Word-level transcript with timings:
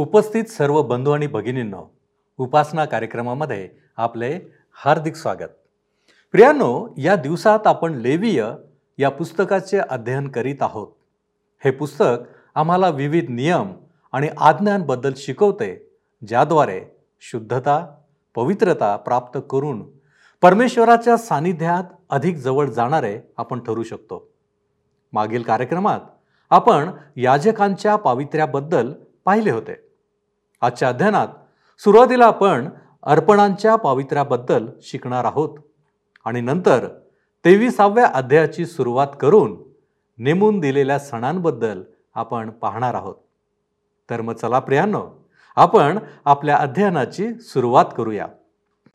उपस्थित 0.00 0.44
सर्व 0.44 0.82
बंधू 0.82 1.10
आणि 1.10 1.26
भगिनींनो 1.26 1.94
उपासना 2.38 2.84
कार्यक्रमामध्ये 2.84 3.68
आपले 3.96 4.40
हार्दिक 4.72 5.16
स्वागत. 5.16 5.48
प्रियांनो 6.32 6.94
या 6.98 7.16
दिवसात 7.16 7.66
आपण 7.66 7.94
लेवीय 7.94 8.46
या 8.98 9.10
पुस्तकाचे 9.10 9.78
अध्ययन 9.78 10.28
करीत 10.28 10.54
आहोत. 10.60 10.86
हे 11.64 11.70
पुस्तक 11.70 12.04
आम्हाला 12.54 12.88
विविध 12.88 13.30
नियम 13.30 13.72
आणि 14.12 14.28
आज्ञांबद्दल 14.38 15.12
शिकवते 15.16 15.90
ज्याद्वारे 16.26 16.80
शुद्धता 17.20 17.94
पवित्रता 18.34 18.96
प्राप्त 18.96 19.40
करून 19.50 19.82
परमेश्वराच्या 20.42 21.16
सानिध्यात 21.16 21.84
अधिक 22.10 22.36
जवळ 22.36 22.66
जाणारे 22.66 23.20
आपण 23.36 23.60
ठरू 23.60 23.82
शकतो. 23.82 24.28
मागील 25.12 25.42
कार्यक्रमात 25.42 26.00
आपण 26.50 26.90
याजकांच्या 27.16 27.96
पावित्र्याबद्दल 27.96 28.92
पाहिले 29.24 29.50
होते. 29.50 29.89
आजच्या 30.60 30.88
अध्ययनात 30.88 31.28
सुरुवातीला 31.78 32.26
आपण 32.26 32.68
अर्पणांच्या 33.02 33.76
पावित्र्याबद्दल 33.76 34.66
शिकणार 34.82 35.24
आहोत. 35.24 35.58
आणि 36.24 36.40
नंतर 36.40 36.88
तेविसाव्या 37.44 38.06
अध्यायाची 38.06 38.66
सुरुवात 38.66 39.06
करून 39.20 39.62
नेमून 40.18 40.60
दिलेल्या 40.60 40.98
सणांबद्दल 40.98 41.82
आपण 42.14 42.50
पाहणार 42.50 42.94
आहोत. 42.94 43.14
तर 44.10 44.20
मग 44.20 44.34
चला 44.34 44.58
प्रियांनो 44.58 45.28
आपण 45.56 45.98
आपल्या 46.24 46.56
अध्ययनाची 46.56 47.34
सुरुवात 47.34 47.84
करूया. 47.96 48.26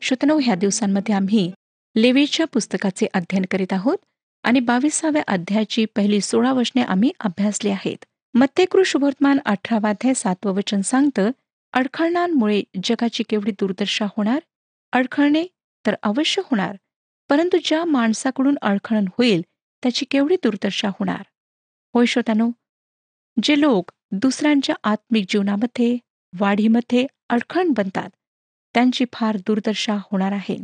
श्रोतनो 0.00 0.38
ह्या 0.42 0.54
दिवसांमध्ये 0.54 1.14
आम्ही 1.14 1.52
लेवीच्या 1.96 2.46
पुस्तकाचे 2.46 3.06
अध्ययन 3.14 3.44
करीत 3.50 3.72
आहोत 3.72 3.96
आणि 4.42 4.60
बावीसाव्या 4.60 5.22
अध्यायाची 5.28 5.84
पहिली 5.84 6.20
सोळा 6.20 6.52
वचने 6.52 6.82
आम्ही 6.82 7.10
अभ्यासली 7.20 7.70
आहेत. 7.70 8.04
मत्तेकृ 8.34 8.82
शुभवर्तमान 8.86 9.38
अठरावाध्याय 9.44 10.14
सातवं 10.14 10.52
वचन 10.52 10.80
सांगतं 10.80 11.30
अडखळणांमुळे 11.76 12.62
जगाची 12.84 13.22
केवढी 13.22 13.50
दुर्दशा 13.50 14.04
होणार? 14.04 14.38
अडखळणे 14.92 15.46
तर 15.86 15.94
अवश्य 16.02 16.42
होणार 16.44 16.76
परंतु 17.30 17.56
ज्या 17.64 17.84
माणसाकडून 17.84 18.56
अडखळण 18.62 19.04
होईल 19.18 19.42
त्याची 19.82 20.04
केवढी 20.04 20.36
दुर्दशा 20.42 20.88
होणार? 20.88 21.22
होय 21.94 22.06
श्रोत्यानो 22.06 22.50
जे 23.42 23.60
लोक 23.60 23.90
दुसऱ्यांच्या 24.12 24.74
आत्मिक 24.84 25.24
जीवनामध्ये 25.28 25.96
वाढीमध्ये 26.40 27.06
अडखण 27.28 27.70
बनतात 27.70 28.10
त्यांची 28.74 29.04
फार 29.12 29.36
दुर्दशा 29.36 29.94
होणार 29.94 30.32
आहे. 30.32 30.56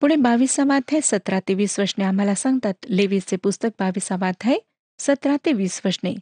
पुणे 0.00 0.16
बावीसावाध्याय 0.16 1.00
सतरा 1.04 1.40
ते 1.40 1.54
वीस 1.54 1.78
वचने 1.80 2.04
आम्हाला 2.04 2.34
सांगतात. 2.34 2.74
लेवीचे 2.88 3.36
पुस्तक 3.36 3.68
बावीसावाध्याय 3.78 4.58
सतरा 4.98 5.36
ते 5.46 5.52
वीस 5.52 5.80
वचने. 5.84 6.14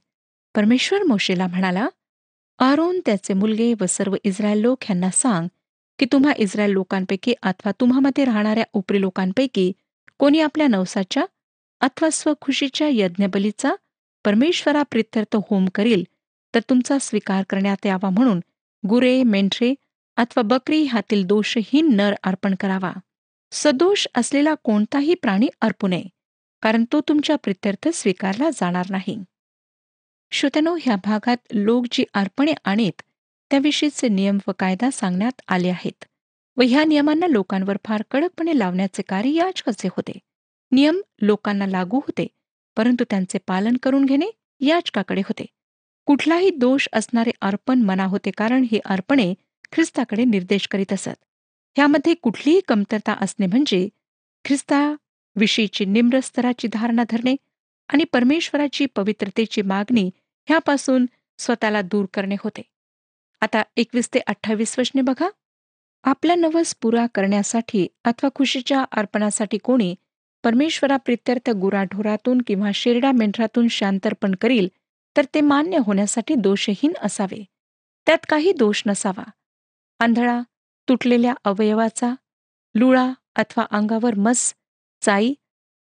परमेश्वर 0.55 1.03
मोशेला 1.03 1.47
म्हणाला 1.47 1.89
आरोन 2.61 3.01
त्याचे 3.07 3.35
मुलगे 3.35 3.73
व 3.81 3.87
सर्व 3.89 4.17
इस्रायल 4.25 4.59
लोक 4.59 4.79
ह्यांना 4.83 5.11
सांग 5.11 5.47
की 5.99 6.07
तुम्हा 6.13 6.33
इस्रायल 6.37 6.71
लोकांपैकी 6.71 7.35
अथवा 7.43 7.73
तुम्हामध्ये 7.81 8.25
राहणाऱ्या 8.25 8.65
उपरी 8.73 9.01
लोकांपैकी 9.01 9.71
कोणी 10.19 10.41
आपल्या 10.41 10.67
नवसाच्या 10.69 11.25
अथवा 11.81 12.09
स्वखुशीच्या 12.13 12.89
यज्ञबलीचा 12.93 13.75
परमेश्वरा 14.25 14.83
प्रित्यर्थ 14.83 15.37
होम 15.51 15.67
करील 15.75 16.05
तर 16.55 16.61
तुमचा 16.71 16.99
स्वीकार 17.01 17.43
करण्यात 17.51 17.87
यावा 17.87 18.11
म्हणून 18.11 18.41
गुरे 18.85 19.23
मेंढरे 19.23 19.75
अथवा 20.17 20.43
बकरी 20.43 20.83
ह्यातील 20.83 21.25
दोषहीन 21.27 21.95
नर 21.97 22.15
अर्पण 22.25 22.55
करावा. 22.61 22.93
सदोष 23.53 24.07
असलेला 24.15 24.55
कोणताही 24.63 25.15
प्राणी 25.15 25.49
अर्पू 25.61 25.89
नये 25.89 26.05
कारण 26.63 26.85
तो 26.93 27.01
तुमच्या 27.01 27.37
प्रित्यर्थ 27.37 27.89
स्वीकारला 27.95 28.51
जाणार 28.51 28.87
नाही. 28.91 29.17
श्रोत्यानो 30.33 30.75
ह्या 30.81 30.97
भागात 30.97 31.37
लोक 31.53 31.87
जी 31.93 32.05
अर्पणे 32.15 32.53
आणीत 32.65 33.03
त्याविषयीचे 33.51 34.09
नियम 34.09 34.39
व 34.49 34.53
कायदा 34.59 34.91
सांगण्यात 34.91 35.41
आले 35.49 35.69
आहेत 35.69 36.05
व 36.57 36.63
ह्या 36.63 36.85
नियमांना 36.85 37.27
लोकांवर 37.27 37.77
फार 37.85 38.03
कडकपणे 38.11 38.59
लावण्याचे 38.59 39.03
कार्य 39.03 39.31
याचकाचे 39.31 39.89
होते. 39.89 40.13
नियम 40.73 41.01
लोकांना 41.23 41.67
लागू 41.67 41.99
होते 41.99 42.27
परंतु 42.77 43.05
त्यांचे 43.11 43.39
पालन 43.47 43.77
करून 43.83 44.05
घेणे 44.05 44.27
याचकाकडे 44.61 45.21
होते. 45.21 45.47
कुठलाही 46.07 46.51
दोष 46.51 46.89
असणारे 46.93 47.31
अर्पण 47.41 47.83
मना 47.83 48.05
होते 48.05 48.31
कारण 48.31 48.65
ही 48.71 48.81
अर्पणे 48.85 49.33
ख्रिस्ताकडे 49.73 50.25
निर्देश 50.25 50.67
करीत 50.69 50.93
असत. 50.93 51.15
ह्यामध्ये 51.77 52.15
कुठलीही 52.15 52.61
कमतरता 52.69 53.13
असणे 53.21 53.47
म्हणजे 53.47 53.89
ख्रिस्ताविषयीची 54.45 55.85
निम्र 55.85 56.21
स्तराची 56.23 56.69
धारणा 56.69 57.05
धरणे 57.11 57.35
आणि 57.93 58.05
परमेश्वराची 58.05 58.87
पवित्रतेची 58.87 59.63
मागणी 59.63 60.11
ह्यापासून 60.49 61.07
स्वतःला 61.39 61.83
दूर 61.83 62.07
करणे 62.15 62.35
होते. 62.35 62.63
आता 63.41 63.63
एकवीस 63.77 64.09
ते 64.15 64.19
अठ्ठावीस 64.19 64.79
वशने 64.79 65.01
बघा. 65.01 65.29
आपला 66.05 66.35
नवस 66.35 66.75
पुरा 66.83 67.07
करण्यासाठी 67.15 67.87
अथवा 68.05 68.29
खुशीच्या 68.35 68.85
अर्पणासाठी 68.93 69.59
कोणी 69.59 69.95
परमेश्वरा 70.45 70.97
प्रित्यर्थ 70.97 71.51
गुराढोरातून 71.51 72.43
किंवा 72.47 72.71
शिरडा 72.75 73.13
मेंढरातून 73.13 73.69
शांतर्पण 73.69 74.35
करील 74.35 74.69
तर 75.17 75.25
ते 75.35 75.41
मान्य 75.41 75.79
होण्यासाठी 75.87 76.35
दोषहीन 76.35 76.93
असावे. 77.03 77.45
त्यात 78.07 78.19
काही 78.29 78.53
दोष 78.53 78.83
नसावा. 78.87 79.31
आंधळा 79.99 80.41
तुटलेल्या 80.89 81.35
अवयवाचा 81.45 82.15
लुळा 82.75 83.13
अथवा 83.37 83.67
अंगावर 83.71 84.15
मस 84.15 84.55
चाई 85.03 85.35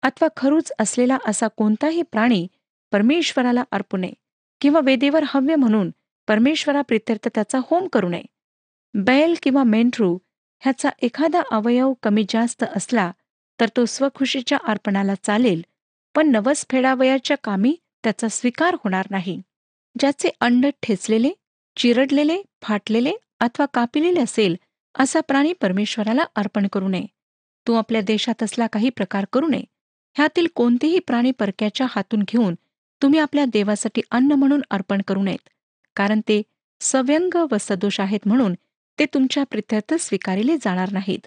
अथवा 0.09 0.29
खरूच 0.37 0.73
असलेला 0.79 1.19
असा 1.27 1.49
कोणताही 1.49 2.03
प्राणी 2.03 2.47
परमेश्वराला 2.93 3.63
अर्पू 3.73 3.97
नये 3.97 4.13
किंवा 4.61 4.81
वेदेवर 4.85 5.25
हव्य 5.27 5.57
म्हणून 5.57 5.91
परमेश्वरा 6.29 6.83
प्रित्यर्थ 6.83 7.29
त्याचा 7.35 7.59
होम 7.67 7.87
करू 7.89 8.09
नये. 8.09 8.23
बैल 8.95 9.35
किंवा 9.43 9.63
मेंढरू 9.63 10.19
ह्याचा 10.63 10.91
एखादा 11.03 11.43
अवयव 11.51 11.93
कमी 12.03 12.25
जास्त 12.29 12.65
असला 12.77 13.11
तर 13.61 13.69
तो 13.77 13.85
स्वखुशीच्या 13.85 14.59
अर्पणाला 14.65 15.15
चालेल 15.23 15.63
पण 16.15 16.31
नवस 16.31 16.67
फेडावयाच्या 16.71 17.37
कामी 17.45 17.77
त्याचा 18.05 18.29
स्वीकार 18.29 18.75
होणार 18.75 19.07
नाही. 19.11 19.41
ज्याचे 19.99 20.31
अंड 20.41 20.67
ठेचलेले 20.83 21.31
चिरडलेले 21.77 22.43
फाटलेले 22.63 23.13
अथवा 23.41 23.67
कापिलेले 23.75 24.21
असेल 24.21 24.57
असा 24.95 25.21
प्राणी 25.21 25.53
परमेश्वराला 25.53 26.25
अर्पण 26.37 26.67
करू 26.73 26.89
नये. 26.89 27.07
तू 27.67 27.75
आपल्या 27.75 28.01
देशात 28.01 28.43
असला 28.43 28.67
काही 28.67 28.91
प्रकार 28.91 29.27
करू 29.33 29.49
नये 29.49 29.65
ह्यातील 30.19 30.47
कोणतेही 30.55 30.99
प्राणी 30.99 31.31
परक्याच्या 31.31 31.87
हातून 31.91 32.23
घेऊन 32.29 32.55
तुम्ही 33.03 33.19
आपल्या 33.19 33.45
देवासाठी 33.45 34.03
अन्न 34.11 34.33
म्हणून 34.33 34.63
अर्पण 34.71 35.03
करू 35.09 35.23
नयेत. 35.23 35.49
कारण 35.97 36.21
ते 36.21 36.43
सव्यंग 36.81 37.37
व 37.51 37.57
सदोष 37.61 38.01
आहेत 38.01 38.27
म्हणून 38.27 38.55
ते 38.99 39.05
तुमच्या 39.05 39.45
प्रित्यर्थ 39.45 39.95
स्वीकारिले 39.95 40.57
जाणार 40.57 40.93
नाहीत. 40.93 41.27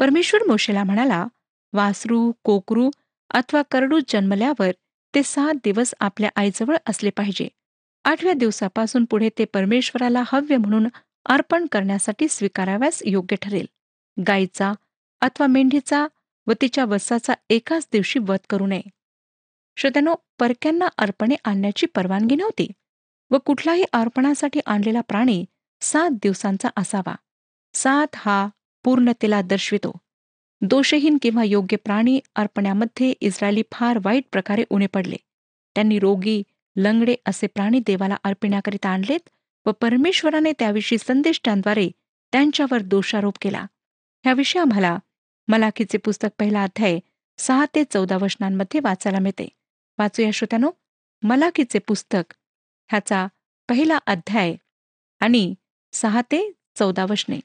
परमेश्वर 0.00 0.46
मोशेला 0.46 0.84
म्हणाला 0.84 1.24
वासरू 1.72 2.30
कोकरू 2.44 2.90
अथवा 3.30 3.62
करडू 3.70 3.98
जन्मल्यावर 4.08 4.70
ते 5.14 5.22
सात 5.22 5.54
दिवस 5.64 5.94
आपल्या 6.00 6.30
आईजवळ 6.36 6.76
असले 6.86 7.10
पाहिजे. 7.10 7.48
आठव्या 8.04 8.32
दिवसापासून 8.32 9.04
पुढे 9.04 9.28
ते 9.38 9.44
परमेश्वराला 9.44 10.22
हव्य 10.26 10.56
म्हणून 10.56 10.88
अर्पण 11.26 11.66
करण्यासाठी 11.72 12.28
स्वीकाराव्यास 12.28 13.02
योग्य 13.06 13.36
ठरेल. 13.42 13.66
गायीचा 14.16 14.72
अथवा 15.20 15.46
मेंढीचा 15.46 16.06
व 16.46 16.52
तिच्या 16.60 16.84
वसाचा 16.84 17.34
एकाच 17.50 17.88
दिवशी 17.92 18.18
वध 18.18 18.38
करू 18.50 18.66
नये. 18.66 18.82
श्रोत्यानो 19.76 20.14
परक्यांना 20.38 20.86
अर्पणे 20.98 21.34
आणण्याची 21.44 21.86
परवानगी 21.86 22.34
नव्हती 22.36 22.68
व 23.30 23.38
कुठलाही 23.38 23.84
अर्पणासाठी 23.92 24.60
आणलेला 24.66 25.00
प्राणी 25.00 25.44
सात 25.80 26.10
दिवसांचा 26.10 26.68
असावा. 26.76 27.14
सात 27.74 28.06
हा 28.14 28.48
पूर्णतेला 28.84 29.42
दर्शवितो. 29.42 29.92
दोषहीन 30.60 31.18
किंवा 31.22 31.44
योग्य 31.44 31.76
प्राणी 31.76 32.20
अर्पण्यामध्ये 32.34 33.14
इस्रायली 33.20 33.62
फार 33.72 33.98
वाईट 34.04 34.24
प्रकारे 34.32 34.64
उणे 34.70 34.86
पडले. 34.86 35.16
त्यांनी 35.74 35.98
रोगी 35.98 36.42
लंगडे 36.76 37.16
असे 37.26 37.46
प्राणी 37.46 37.80
देवाला 37.86 38.16
अर्पिण्याकरिता 38.24 38.88
आणलेत 38.88 39.28
व 39.66 39.72
परमेश्वराने 39.72 40.52
त्याविषयी 40.58 40.98
संदेष्टांद्वारे 40.98 41.90
त्यांच्यावर 42.32 42.78
दोषारोप 42.82 43.34
केला. 43.40 43.66
ह्याविषयी 44.24 44.60
आम्हाला 44.60 44.98
मलाखीचे 45.48 45.98
पुस्तक 45.98 46.28
पहिला 46.38 46.62
अध्याय 46.62 46.98
सहा 47.38 47.64
ते 47.74 47.84
चौदा 47.84 48.16
वचनांमध्ये 48.16 48.80
वाचायला 48.80 49.18
मिळते. 49.18 49.48
वाचूया 49.98 50.30
श्रोत्यानो 50.30 50.70
मलाखीचे 51.22 51.78
पुस्तक 51.78 52.34
ह्याचा 52.90 53.26
पहिला 53.68 53.98
अध्याय 54.06 54.54
आणि 55.20 55.54
सहा 55.92 56.20
ते 56.20 56.52
चौदा 56.76 57.04
वचने. 57.04 57.40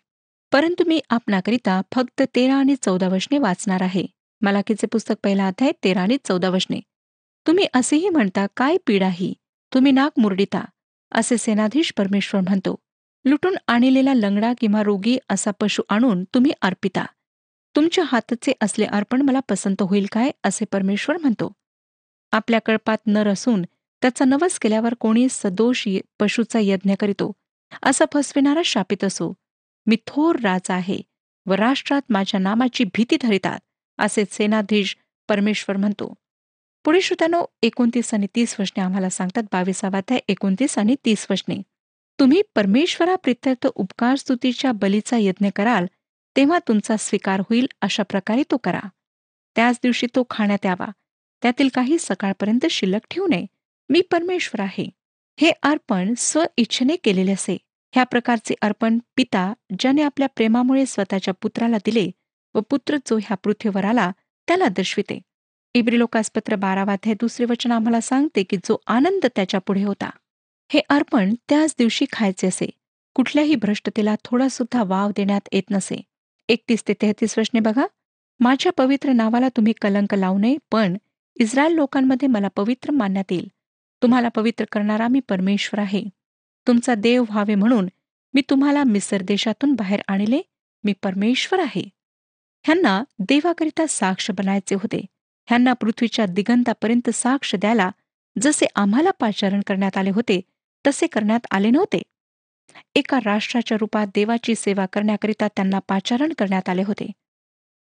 परंतु 0.52 0.84
मी 0.88 1.02
आपणाकरिता 1.10 1.82
फक्त 1.96 2.22
तेरा 2.36 2.56
आणि 2.56 2.76
चौदा 2.82 3.08
वचने 3.08 3.38
वाचणार 3.38 3.82
आहे. 3.82 4.06
मलाखीचे 4.42 4.88
पुस्तक 4.88 5.16
पहिला 5.24 5.48
अध्याय 5.48 5.72
तेरा 5.84 6.02
आणि 6.02 6.18
चौदा 6.24 6.50
वचने. 6.50 6.80
तुम्ही 7.48 7.68
असेही 7.74 8.10
म्हणता 8.10 8.48
काय 8.58 8.78
पीडा 8.88 9.10
ही? 9.10 9.34
तुम्ही 9.74 9.92
नाक 9.92 10.20
मुरडिता. 10.20 10.66
असे 11.12 11.38
सेनाधीश 11.38 11.94
परमेश्वर 11.98 12.42
म्हणतो 12.42 12.76
लुटून 13.26 13.56
आणलेला 13.68 14.14
लंगडा 14.14 14.54
किंवा 14.60 14.84
रोगी 14.84 15.18
असा 15.30 15.52
पशु 15.52 15.82
आणून 15.90 16.24
तुम्ही 16.24 16.52
अर्पिता. 16.62 17.06
तुमच्या 17.76 18.04
हातचे 18.08 18.52
असले 18.62 18.86
अर्पण 18.86 19.22
मला 19.22 19.40
पसंत 19.40 19.82
होईल 19.82 20.06
काय 20.12 20.32
असे 20.44 20.66
परमेश्वर 20.66 21.18
म्हणतो. 21.18 21.52
आपल्या 22.32 22.60
कळपात 22.66 22.98
नर 23.06 23.28
असून 23.28 23.62
त्याचा 24.02 24.26
नवस 24.26 24.60
केल्यावर 24.60 24.94
कोणी 24.94 25.28
सदोष 25.30 25.88
पशुचा 26.20 26.60
यज्ञ 26.62 26.94
करीतो 27.00 27.32
असा 27.84 28.06
फसविणारा 28.14 28.62
शापित 28.66 29.04
असो. 29.04 29.34
मी 29.86 29.96
थोर 30.08 30.40
राजा 30.40 30.74
आहे 30.74 31.00
व 31.46 31.54
राष्ट्रात 31.54 32.02
माझ्या 32.10 32.40
नामाची 32.40 32.84
भीती 32.84 33.18
धरितात 33.22 33.60
असे 33.98 34.24
सेनाधीश 34.32 34.98
परमेश्वर 35.30 35.78
म्हणतो. 35.78 36.14
पुढे 36.86 37.02
श्रोत्यानो 37.02 37.46
एकोणतीस 37.62 38.14
आणि 38.14 38.28
तीस 38.36 38.56
वचने 38.60 38.84
आम्हाला 38.84 39.10
सांगतात 39.10 39.44
बावीसावाध्याय 39.52 40.20
एकोणतीस 40.28 40.78
आणि 40.78 40.96
तीस 41.06 41.28
वचने. 41.30 41.62
तुम्ही 42.20 42.42
परमेश्वरा 42.56 43.16
प्रित्यर्थ 43.16 43.68
उपकार 43.76 44.16
स्तुतीच्या 44.16 44.72
बलीचा 44.72 45.18
यज्ञ 45.18 45.48
कराल 45.56 45.86
तेव्हा 46.40 46.60
तुमचा 46.68 46.98
स्वीकार 46.98 47.40
होईल 47.40 47.68
अशा 47.82 48.04
प्रकारे 48.04 48.44
तो 48.52 48.58
करा. 48.58 48.80
त्याच 49.56 49.80
दिवशी 49.84 50.08
तो 50.16 50.24
खाण्यात 50.30 50.66
यावा. 50.66 50.92
त्यातील 51.42 51.70
काही 51.74 51.98
सकाळपर्यंत 52.00 52.66
शिल्लक 52.72 53.00
ठेवू 53.12 53.28
नये. 53.28 53.46
मी 53.90 54.02
परमेश्वर 54.02 54.62
आहे. 54.62 54.90
हे 55.42 55.52
अर्पण 55.64 56.14
स्व 56.18 56.44
इच्छेने 56.58 56.96
केलेले 56.96 57.32
असे. 57.32 57.58
ह्या 57.96 58.04
प्रकारचे 58.04 58.54
अर्पण 58.62 59.00
पिता 59.16 59.54
ज्याने 59.80 60.02
आपल्या 60.02 60.28
प्रेमामुळे 60.28 60.86
स्वतःच्या 60.86 61.34
पुत्राला 61.34 61.78
दिले 61.78 62.12
व 62.56 62.60
पुत्र 62.60 62.98
जो 62.98 63.18
ह्या 63.18 63.38
पृथ्वीवर 63.44 63.86
आला 63.86 64.12
त्याला 64.48 64.68
दर्शविते. 64.68 65.22
इब्री 65.74 66.00
लोकासपत्र 66.00 66.56
बारावाध्याय 66.56 67.16
दुसरे 67.16 67.46
वचन 67.46 67.72
आम्हाला 67.72 68.02
सांगते 68.02 68.44
की 68.44 68.58
जो 68.58 68.78
आनंद 68.88 69.26
त्याच्या 69.36 69.60
पुढे 69.60 69.84
होता. 69.84 70.10
हे 70.70 70.82
अर्पण 70.90 71.34
त्याच 71.50 71.76
दिवशी 71.78 72.06
खायचे 72.12 72.48
असे. 72.48 72.70
कुठल्याही 73.14 73.56
भ्रष्टतेला 73.56 74.16
थोडा 74.24 74.48
सुद्धा 74.48 74.84
वाव 74.84 75.10
देण्यात 75.10 75.50
येत 75.52 75.64
नसे. 75.72 76.02
एकतीस 76.50 76.84
ते 76.88 76.94
तेहतीस 76.94 77.38
वर्षने 77.38 77.60
बघा. 77.60 77.86
माझ्या 78.40 78.72
पवित्र 78.72 79.12
नावाला 79.12 79.50
तुम्ही 79.50 79.74
कलंक 79.82 80.14
लावू 80.14 80.38
नये 80.38 80.58
पण 80.72 80.98
इस्रायल 81.40 81.72
लोकांमध्ये 81.72 82.28
मला 82.28 82.48
पवित्र 82.48 82.92
मानण्यात 82.92 83.32
येईल. 83.32 83.48
तुम्हाला 84.04 84.30
पवित्र 84.30 84.66
करणारा 84.72 85.08
मी 85.08 85.20
परमेश्वर 85.20 85.80
आहे. 85.80 86.04
तुमचा 86.68 86.96
देव 86.96 87.24
व्हावे 87.24 87.56
म्हणून 87.56 87.90
मी 88.34 88.42
तुम्हाला 88.50 88.84
मिसर 88.84 89.22
देशातून 89.22 89.74
बाहेर 89.74 90.00
आणले. 90.08 90.42
मी 90.84 90.94
परमेश्वर 91.04 91.60
आहे. 91.60 91.90
ह्यांना 92.64 93.04
देवाकरिता 93.20 93.86
साक्ष 93.90 94.32
बनायचे 94.32 94.76
होते. 94.76 95.06
ह्यांना 95.48 95.74
पृथ्वीच्या 95.74 96.26
दिगंतापर्यंत 96.26 97.10
साक्ष 97.10 97.56
द्यायला 97.56 97.92
जसे 98.42 98.66
आम्हाला 98.76 99.12
पाचारण 99.12 99.62
करण्यात 99.68 99.98
आले 99.98 100.10
होते 100.10 100.42
तसे 100.88 101.08
करण्यात 101.08 101.48
आले 101.52 101.70
नव्हते. 101.70 102.02
एका 102.96 103.20
राष्ट्राच्या 103.26 103.78
रूपात 103.82 104.08
देवाची 104.16 104.56
सेवा 104.56 104.86
करण्याकरिता 104.86 105.48
त्यांना 105.48 105.80
पाचारण 105.80 106.34
करण्यात 106.38 106.70
आले 106.70 106.84
होते. 106.84 107.12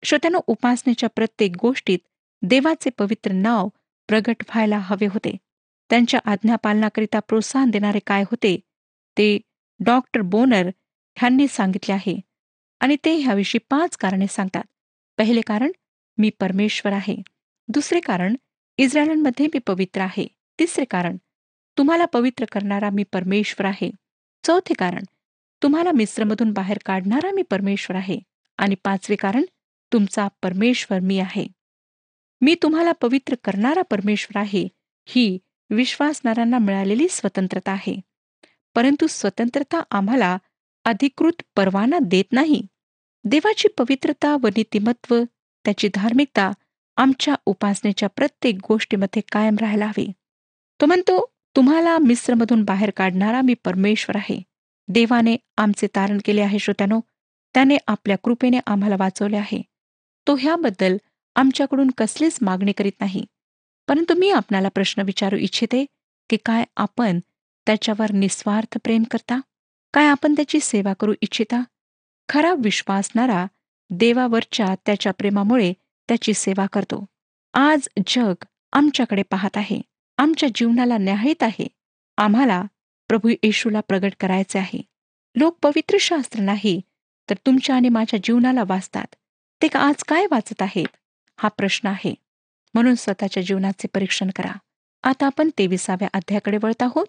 श्रोत्यानं 0.03 0.39
उपासनेच्या 0.47 1.09
प्रत्येक 1.09 1.51
गोष्टीत 1.61 1.99
देवाचे 2.41 2.89
पवित्र 2.89 3.31
नाव 3.31 3.67
प्रगट 4.07 4.43
व्हायला 4.49 4.77
हवे 4.77 5.05
होते. 5.05 5.35
त्यांच्या 5.89 6.19
आज्ञापालनाकरिता 6.25 7.19
प्रोत्साहन 7.19 7.69
देणारे 7.69 7.99
काय 7.99 8.21
होते 8.21 8.59
ते 9.17 9.37
डॉक्टर 9.79 10.21
बोनर 10.21 10.69
ह्यांनी 11.17 11.47
सांगितले 11.47 11.93
आहे 11.93 12.19
आणि 12.79 12.95
ते 13.05 13.13
ह्याविषयी 13.15 13.59
पाच 13.69 13.97
कारणे 13.97 14.27
सांगतात. 14.27 14.63
पहिले 15.17 15.41
कारण 15.41 15.71
मी 16.17 16.29
परमेश्वर 16.29 16.93
आहे. 16.93 17.15
दुसरे 17.67 17.99
कारण 17.99 18.35
इस्रायलमध्ये 18.77 19.47
मी 19.47 19.59
पवित्र 19.59 20.01
आहे. 20.01 20.27
तिसरे 20.59 20.85
कारण 20.85 21.17
तुम्हाला 21.77 22.05
पवित्र 22.05 22.45
करणारा 22.51 22.89
मी 22.89 23.03
परमेश्वर 23.03 23.65
आहे. 23.65 23.91
चौथे 24.43 24.73
कारण 24.73 25.03
तुम्हाला 25.63 25.91
मिश्रमधून 25.91 26.51
बाहेर 26.51 26.77
काढणारा 26.85 27.31
मी 27.31 27.41
परमेश्वर 27.41 27.97
आहे 27.97 28.19
आणि 28.57 28.75
पाचवे 28.83 29.15
कारण 29.15 29.43
तुमचा 29.93 30.27
परमेश्वर 30.27 30.99
मी 30.99 31.19
आहे. 31.19 31.47
मी 32.41 32.55
तुम्हाला 32.63 32.91
पवित्र 32.91 33.35
करणारा 33.43 33.81
परमेश्वर 33.81 34.39
आहे 34.39 34.67
ही 35.05 35.37
विश्वासणाऱ्यांना 35.69 36.57
मिळालेली 36.57 37.07
स्वतंत्रता 37.09 37.71
आहे. 37.71 38.01
परंतु 38.75 39.07
स्वतंत्रता 39.07 39.83
आम्हाला 39.91 40.37
अधिकृत 40.85 41.41
परवाना 41.55 41.99
देत 42.01 42.23
नाही. 42.31 42.61
देवाची 43.23 43.67
पवित्रता 43.67 44.37
व 44.41 44.47
नीतिमत्व 44.47 45.23
त्याची 45.65 45.89
धार्मिकता 45.93 46.51
आमच्या 46.97 47.35
उपासनेच्या 47.45 48.09
प्रत्येक 48.09 48.55
गोष्टीमध्ये 48.67 49.21
कायम 49.31 49.55
राहायला 49.61 49.85
हवी. 49.85 50.11
तो 50.81 50.85
म्हणतो 50.85 51.30
तुम्हाला 51.55 51.97
मिस्रमधून 51.97 52.63
बाहेर 52.63 52.91
काढणारा 52.97 53.41
मी 53.41 53.53
परमेश्वर 53.53 54.15
आहे. 54.15 54.41
देवाने 54.87 55.37
आमचे 55.57 55.87
तारण 55.87 56.17
केले 56.25 56.41
आहे 56.41 56.59
श्रोत्यानो 56.59 56.99
त्याने 57.53 57.77
आपल्या 57.87 58.17
कृपेने 58.17 58.59
आम्हाला 58.67 58.95
वाचवले 58.99 59.37
आहे. 59.37 59.61
तो 60.27 60.35
ह्याबद्दल 60.35 60.97
आमच्याकडून 61.35 61.89
कसलीच 61.97 62.39
मागणी 62.41 62.71
करीत 62.71 62.91
नाही. 62.99 63.25
परंतु 63.87 64.13
मी 64.13 64.29
आपणाला 64.31 64.69
प्रश्न 64.69 65.01
विचारू 65.01 65.35
इच्छिते 65.35 65.85
की 66.29 66.37
काय 66.45 66.63
आपण 66.77 67.19
त्याच्यावर 67.65 68.11
निस्वार्थ 68.11 68.77
प्रेम 68.83 69.03
करता? 69.03 69.39
काय 69.93 70.05
आपण 70.05 70.33
त्याची 70.33 70.59
सेवा 70.59 70.93
करू 70.93 71.13
इच्छिता? 71.21 71.63
खरा 72.29 72.53
विश्वासणारा 72.53 73.45
देवावरच्या 73.89 74.75
त्याच्या 74.85 75.11
प्रेमामुळे 75.11 75.73
त्याची 76.07 76.33
सेवा 76.33 76.65
करतो. 76.65 77.05
आज 77.53 77.87
जग 78.07 78.33
आमच्याकडे 78.73 79.23
पाहत 79.23 79.57
आहे. 79.57 79.81
आमच्या 80.17 80.49
जीवनाला 80.55 80.97
न्याहित 80.97 81.43
आहे. 81.43 81.67
आम्हाला 82.17 82.63
प्रभू 83.07 83.29
येशूला 83.29 83.79
प्रगट 83.79 84.11
करायचे 84.19 84.59
आहे. 84.59 84.81
लोक 85.35 85.57
पवित्र 85.61 85.97
शास्त्र 85.99 86.39
नाही 86.39 86.81
तर 87.29 87.35
तुमच्या 87.45 87.75
आणि 87.75 87.89
माझ्या 87.89 88.19
जीवनाला 88.23 88.63
वाचतात. 88.67 89.15
ते 89.61 89.67
का 89.67 89.79
आज 89.79 90.03
काय 90.03 90.27
वाचत 90.31 90.61
आहेत? 90.61 90.95
हा 91.37 91.49
प्रश्न 91.49 91.87
आहे. 91.87 92.13
म्हणून 92.73 92.95
स्वतःच्या 92.95 93.43
जीवनाचे 93.43 93.87
परीक्षण 93.87 94.29
करा. 94.35 94.51
आता 95.03 95.25
आपण 95.25 95.49
तेविसाव्या 95.57 96.09
अध्यायाकडे 96.13 96.57
वळत 96.63 96.83
आहोत. 96.83 97.05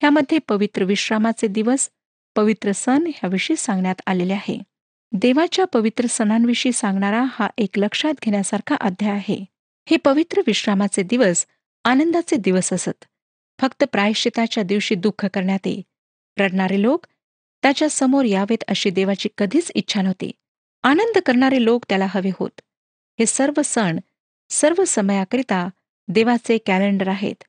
ह्यामध्ये 0.00 0.38
पवित्र 0.38 0.84
विश्रामाचे 0.84 1.46
दिवस 1.46 1.90
पवित्र 2.36 2.72
सण 2.72 3.06
ह्याविषयी 3.06 3.56
सांगण्यात 3.56 4.00
आलेले 4.06 4.32
आहे. 4.32 4.58
देवाच्या 5.12 5.64
पवित्र 5.64 6.06
सणांविषयी 6.06 6.72
सांगणारा 6.72 7.24
हा 7.28 7.48
एक 7.58 7.68
लक्षात 7.76 8.14
घेण्यासारखा 8.22 8.74
अध्याय 8.74 9.12
आहे. 9.12 9.44
हे 9.90 9.96
पवित्र 9.96 10.40
विश्रामाचे 10.46 11.02
दिवस 11.02 11.46
आनंदाचे 11.86 12.36
दिवस 12.36 12.72
असत. 12.72 13.04
फक्त 13.60 13.84
प्रायश्चिताच्या 13.84 14.62
दिवशी 14.62 14.94
दुःख 14.94 15.26
करण्यात 15.26 15.66
ये 15.66 15.82
रडणारे 16.38 16.82
लोक 16.82 17.06
त्याच्यासमोर 17.62 18.24
यावेत 18.24 18.64
अशी 18.68 18.90
देवाची 18.90 19.28
कधीच 19.38 19.72
इच्छा 19.74 20.02
नव्हती. 20.02 20.30
आनंद 20.82 21.18
करणारे 21.18 21.64
लोक 21.64 21.84
त्याला 21.88 22.06
हवे 22.08 22.30
होत. 22.38 22.60
हे 23.18 23.26
सर्व 23.26 23.62
सण 23.64 23.98
सर्व 24.50 24.84
समयाकरिता 24.84 25.68
देवाचे 26.08 26.58
कॅलेंडर 26.58 27.08
आहेत. 27.08 27.44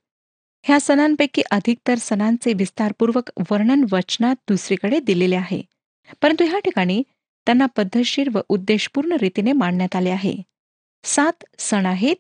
ह्या 0.64 0.80
सणांपैकी 0.80 1.42
अधिकतर 1.52 1.96
सणांचे 1.96 2.54
विस्तारपूर्वक 2.54 3.30
वर्णन 3.52 3.86
वचनात 3.92 4.36
दुसरीकडे 4.50 5.00
दिलेले 5.00 5.36
आहे. 5.36 5.62
परंतु 6.22 6.44
ह्या 6.44 6.60
ठिकाणी 6.60 7.04
त्यांना 7.46 7.66
पद्धतशीर 7.66 8.30
व 8.34 8.40
उद्देशपूर्ण 8.50 9.12
रीतीने 9.12 9.52
मांडण्यात 9.52 9.96
आले 9.96 10.10
आहे. 10.10 10.36
सात 11.04 11.44
सण 11.60 11.86
आहेत 11.86 12.16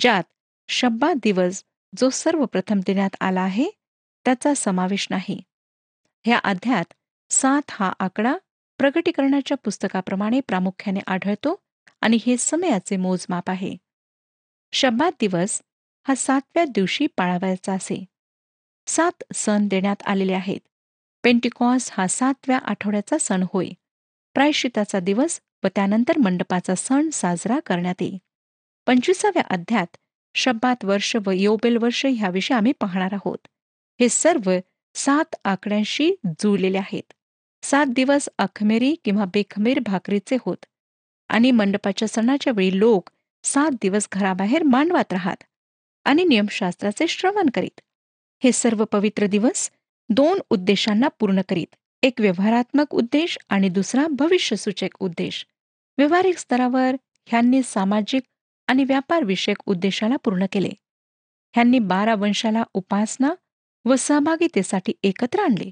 ज्यात 0.00 0.24
शब्बा 0.68 1.12
दिवस 1.12 1.64
जो 1.98 2.10
सर्वप्रथम 2.10 2.80
देण्यात 2.86 3.16
आला 3.20 3.40
आहे 3.40 3.70
त्याचा 4.24 4.54
समावेश 4.54 5.06
नाही. 5.10 5.40
ह्या 6.24 6.38
अध्यात 6.38 6.94
सात 7.30 7.62
हा 7.70 7.92
आकडा 7.98 8.36
प्रगटीकरणाच्या 8.78 9.56
पुस्तकाप्रमाणे 9.56 10.40
प्रामुख्याने 10.40 11.00
आढळतो 11.06 11.62
आणि 12.00 12.18
हे 12.26 12.36
समयाचे 12.36 12.96
मोजमाप 12.96 13.50
आहे. 13.50 13.76
शब्बात 14.72 15.12
दिवस 15.20 15.62
हा 16.08 16.14
सातव्या 16.14 16.64
दिवशी 16.64 17.06
पाळावायचा 17.06 17.72
असे. 17.72 18.04
सात 18.86 19.24
सण 19.34 19.68
देण्यात 19.68 20.02
आलेले 20.06 20.32
आहेत. 20.32 20.60
पेंटिकॉस 21.24 21.90
हा 21.92 22.06
सातव्या 22.06 22.58
आठवड्याचा 22.58 23.18
सण 23.18 23.44
होय. 23.52 23.68
प्रायश्चिताचा 24.34 25.00
दिवस 25.00 25.40
व 25.64 25.68
त्यानंतर 25.74 26.18
मंडपाचा 26.18 26.74
सण 26.74 27.10
साजरा 27.10 27.58
करण्यात 27.66 27.94
येई 28.00 28.18
पंचवीसाव्या 28.86 29.42
अध्यात 29.50 29.96
शब्बात 30.34 30.84
वर्ष 30.84 31.16
व 31.26 31.30
योबेल 31.30 31.76
वर्ष 31.76 32.06
ह्याविषयी 32.06 32.56
आम्ही 32.56 32.72
पाहणार 32.72 33.08
आहोत. 33.12 33.38
हे 34.00 34.08
सर्व 34.08 34.52
सात 34.94 35.34
आकड्यांशी 35.44 36.12
जुळलेले 36.26 36.78
आहेत. 36.78 37.12
सात 37.62 37.86
दिवस 37.86 38.28
अखमेरी 38.38 38.94
किंवा 39.04 39.24
बेखमेर 39.24 39.78
भाकरीचे 39.78 40.36
होत. 40.46 40.64
आणि 41.28 41.50
मंडपाच्या 41.50 42.08
सणाच्या 42.08 42.52
वेळी 42.56 42.78
लोक 42.78 43.10
सात 43.44 43.70
दिवस 43.70 44.08
घराबाहेर 44.12 44.62
मांडवात 44.62 45.12
राहत 45.12 45.42
आणि 46.04 46.24
नियमशास्त्राचे 46.24 47.06
श्रवण 47.06 47.50
करीत. 47.54 47.80
हे 48.44 48.52
सर्व 48.52 48.84
पवित्र 48.84 49.26
दिवस 49.26 49.70
दोन 50.08 50.38
उद्देशांना 50.50 51.08
पूर्ण 51.08 51.40
करीत. 51.48 51.74
एक 52.02 52.20
व्यवहारात्मक 52.20 52.94
उद्देश 52.94 53.38
आणि 53.48 53.68
दुसरा 53.68 54.06
भविष्यसूचक 54.10 54.88
उद्देश. 54.98 55.46
व्यवहारिक 55.98 56.38
स्तरावर 56.38 56.96
ह्यांनी 57.26 57.62
सामाजिक 57.62 58.22
आणि 58.68 58.84
व्यापारविषयक 58.84 59.62
उद्देशाला 59.66 60.16
पूर्ण 60.16 60.46
केले. 60.52 60.70
ह्यांनी 61.54 61.78
बारा 61.78 62.14
वंशाला 62.14 62.64
उपासना 62.74 63.34
व 63.84 63.94
सहभागितेसाठी 63.96 64.92
एकत्र 65.02 65.40
आणले. 65.40 65.70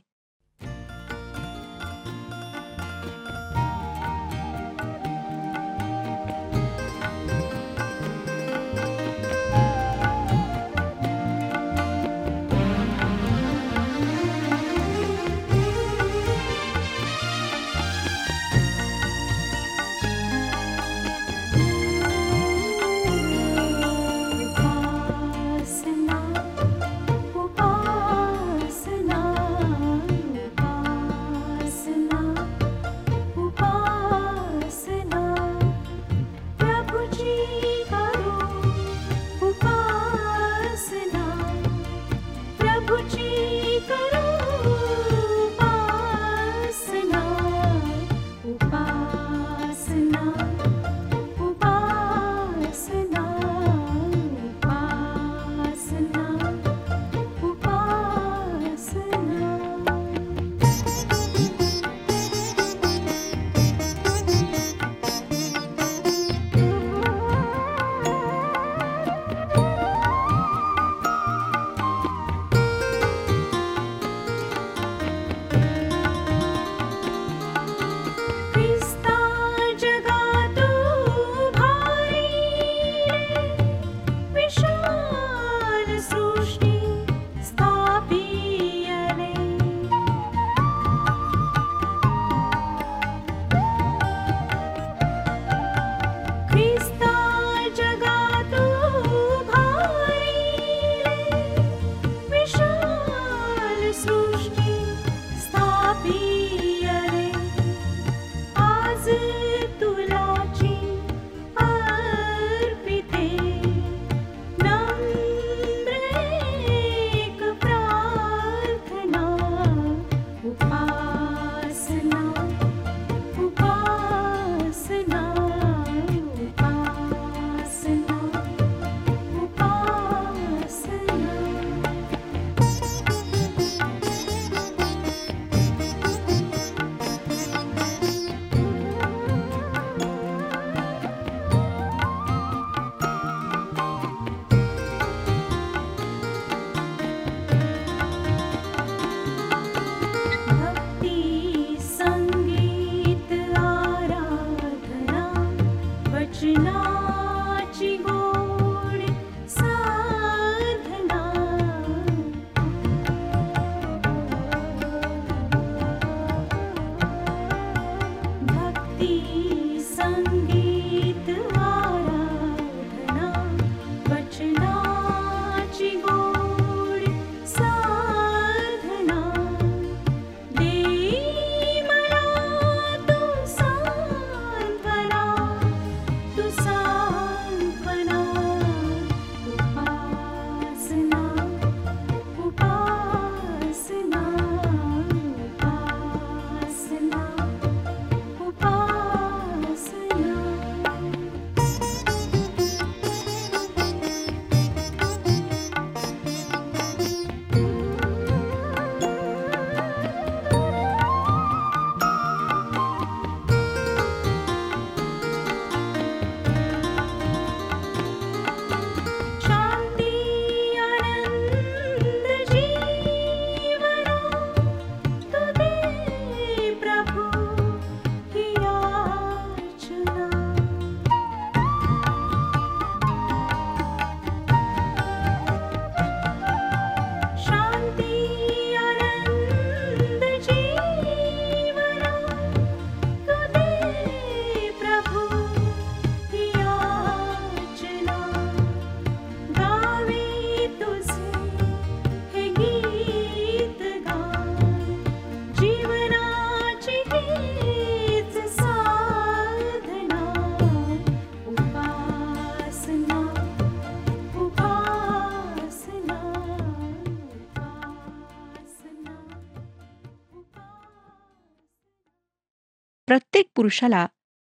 पुरुषाला 273.62 274.06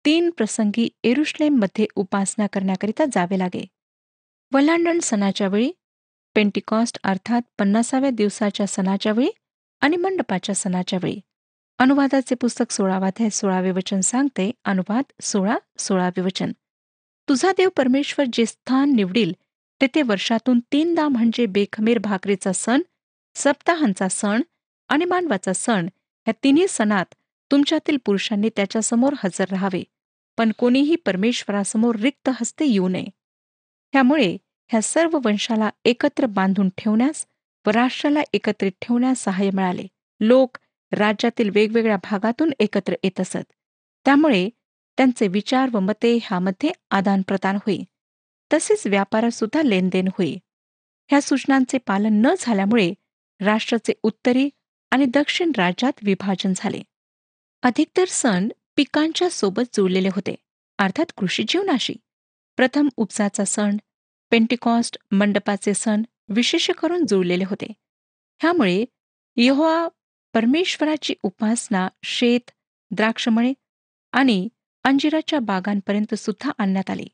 तीन 0.04 0.30
प्रसंगी 0.30 0.88
एरुश्लेममध्ये 1.04 1.86
उपासना 1.96 2.46
करण्याकरिता 2.46 3.04
जावे 3.14 3.38
लागे. 3.38 3.64
वल्लांडण 4.52 4.98
सणाच्या 4.98 5.48
वेळी 5.48 5.72
पेंटिकॉस्ट 6.34 6.98
अर्थात 7.04 7.42
पन्नासाव्या 7.58 8.10
दिवसाच्या 8.10 8.66
सणाच्या 8.66 9.12
वेळी 9.12 9.30
आणि 9.80 9.96
मंडपाच्या 9.96 10.54
सणाच्या 10.54 10.98
वेळी. 11.02 11.20
अनुवादाचे 11.78 12.34
पुस्तक 12.34 12.72
सोळावाध्याय 12.72 13.30
सोळावे 13.30 13.70
वचन 13.70 14.00
सांगते 14.00 14.50
अनुवाद 14.64 15.04
सोळा 15.22 15.56
सोळावे 15.78 16.20
वचन. 16.20 16.52
तुझा 17.28 17.52
देव 17.52 17.68
परमेश्वर 17.68 18.26
जे 18.32 18.46
स्थान 18.46 18.92
निवडील 18.96 19.32
तेथे 19.80 20.02
वर्षातून 20.02 20.60
तीनदा 20.60 21.08
म्हणजे 21.08 21.46
बेखमीर 21.46 21.98
भाकरीचा 21.98 22.52
सण 22.52 22.82
सप्ताहांचा 23.34 24.08
सण 24.08 24.42
आणि 24.88 25.04
मानवाचा 25.04 25.52
सण 25.52 25.86
ह्या 26.26 26.32
तिन्ही 26.44 26.68
सणात 26.68 27.14
तुमच्यातील 27.54 27.96
पुरुषांनी 28.04 28.48
त्याच्यासमोर 28.48 29.14
हजर 29.24 29.44
राहावे 29.50 29.84
पण 30.38 30.52
कोणीही 30.58 30.96
परमेश्वरासमोर 30.96 31.96
रिक्त 31.96 32.30
हस्ते 32.40 32.64
येऊ 32.64 32.88
नये. 32.88 33.04
ह्यामुळे 33.92 34.36
ह्या 34.68 34.82
सर्व 34.82 35.18
वंशाला 35.24 35.70
एकत्र 35.84 36.26
बांधून 36.26 36.68
ठेवण्यास 36.78 37.26
व 37.66 37.70
राष्ट्राला 37.70 38.22
एकत्रित 38.32 38.72
ठेवण्यास 38.82 39.18
सहाय्य 39.18 39.50
मिळाले. 39.50 39.86
लोक 40.20 40.58
राज्यातील 40.92 41.50
वेगवेगळ्या 41.54 41.96
भागातून 41.96 42.52
एकत्र 42.58 42.94
येत 43.02 43.20
असत. 43.20 43.52
त्यामुळे 44.04 44.48
त्यांचे 44.96 45.28
विचार 45.28 45.68
व 45.72 45.80
मते 45.80 46.18
ह्यामध्ये 46.22 46.72
आदानप्रदान 46.90 47.56
होई. 47.56 47.78
तसेच 48.52 48.86
व्यापारात 48.86 49.30
सुद्धा 49.30 49.62
लेनदेन 49.62 50.08
होई. 50.08 50.36
ह्या 51.10 51.20
सूचनांचे 51.20 51.78
पालन 51.78 52.26
न 52.26 52.34
झाल्यामुळे 52.38 52.94
राष्ट्राचे 53.40 53.92
उत्तरी 54.02 54.50
आणि 54.90 55.04
दक्षिण 55.04 55.52
राज्यात 55.56 55.92
विभाजन 56.02 56.52
झाले. 56.56 56.82
अधिकतर 57.64 58.04
सण 58.08 58.48
पिकांच्या 58.76 59.30
सोबत 59.30 59.62
जुळलेले 59.72 60.08
होते. 60.08 60.34
अर्थात 60.78 61.12
कृषी 61.16 61.44
जीवनाशी. 61.48 61.94
प्रथम 62.56 62.88
उपसाचा 62.96 63.44
सण 63.44 63.76
पेंटिकॉस्ट 64.30 64.98
मंडपाचे 65.10 65.74
सण 65.74 66.02
विशेष 66.28 66.70
करून 66.70 67.06
जुळलेले 67.06 67.44
होते. 67.44 67.66
ह्यामुळे 68.40 68.84
यहोवा 69.36 69.88
परमेश्वराची 70.34 71.14
उपासना 71.22 71.88
शेत 72.02 72.50
द्राक्षमळे 72.90 73.52
आणि 74.12 74.48
अंजिराच्या 74.84 75.38
बागांपर्यंत 75.38 76.14
सुद्धा 76.14 76.52
आणण्यात 76.58 76.90
आली. 76.90 77.06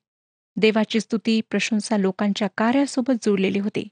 देवाची 0.56 1.00
स्तुती 1.00 1.40
प्रशंसा 1.40 1.96
लोकांच्या 1.96 2.48
कार्यासोबत 2.56 3.12
जुळलेली 3.22 3.58
होती. 3.58 3.88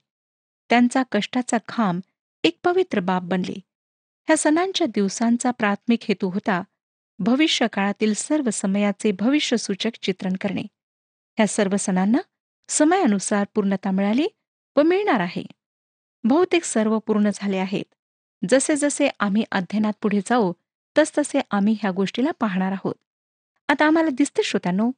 त्यांचा 0.69 1.03
कष्टाचा 1.13 1.57
घाम 1.69 2.01
एक 2.45 2.59
पवित्र 2.65 3.01
बाब 3.01 3.29
बनले. 3.29 3.61
ह्या 4.29 4.37
सणांच्या 4.37 4.87
दिवसांचा 4.87 5.51
प्राथमिक 5.51 5.99
हेतू 6.03 6.29
होता 6.29 6.63
भविष्य 7.19 7.67
काळातील 7.73 8.15
सर्व 8.15 8.51
समयाचे 8.51 9.13
भविष्यसूचक 9.13 9.91
चित्रण 10.03 10.33
करणे. 10.41 10.63
ह्या 11.37 11.47
सर्व 11.47 11.77
सणांना 11.77 12.19
समयानुसार 12.69 13.47
पूर्णता 13.55 13.91
मिळाली 13.91 14.27
व 14.77 14.83
मिळणार 14.83 15.21
आहे. 15.21 15.43
बहुतेक 16.25 16.65
सर्व 16.65 16.99
पूर्ण 16.99 17.31
झाले 17.35 17.57
आहेत. 17.57 17.85
जसे 18.49 18.77
जसे 18.77 19.09
आम्ही 19.21 19.45
अध्ययनात 19.53 19.93
पुढे 20.03 20.21
जाऊ 20.21 20.53
तसतसे 20.99 21.41
आम्ही 21.51 21.77
ह्या 21.81 21.91
गोष्टीला 21.91 22.31
पाहणार 22.41 22.73
आहोत. 22.73 22.95
आता 23.69 23.87
आम्हाला 23.87 24.11
दिसते 24.13 24.43
श्रोत्यांनो 24.43 24.91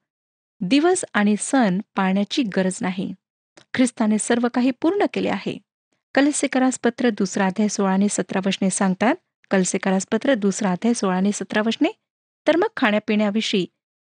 दिवस 0.60 1.04
आणि 1.14 1.34
सण 1.38 1.80
पाळण्याची 1.96 2.42
गरज 2.42 2.78
नाही. 2.80 3.14
ख्रिस्ताने 3.74 4.18
सर्व 4.18 4.48
काही 4.54 4.70
पूर्ण 4.70 5.04
केले 5.14 5.28
आहे. 5.28 5.58
कलसेकरासपत्र 6.14 7.10
दुसरा 7.10 7.46
अध्याय 7.46 7.68
सोळाने 7.68 8.08
सतरा 8.10 8.40
वशने 8.46 8.70
सांगतात 8.70 9.14
कलसेकरास 9.50 10.06
पत्र 10.12 10.34
दुसरा 10.34 10.70
अध्याय 10.72 10.94
सोळाने 10.94 11.32
सतरा 11.32 11.62
वशने 11.66 11.88
तर 12.46 12.56
मग 12.56 12.66
खाण्यापिण्याविषयी 12.76 13.66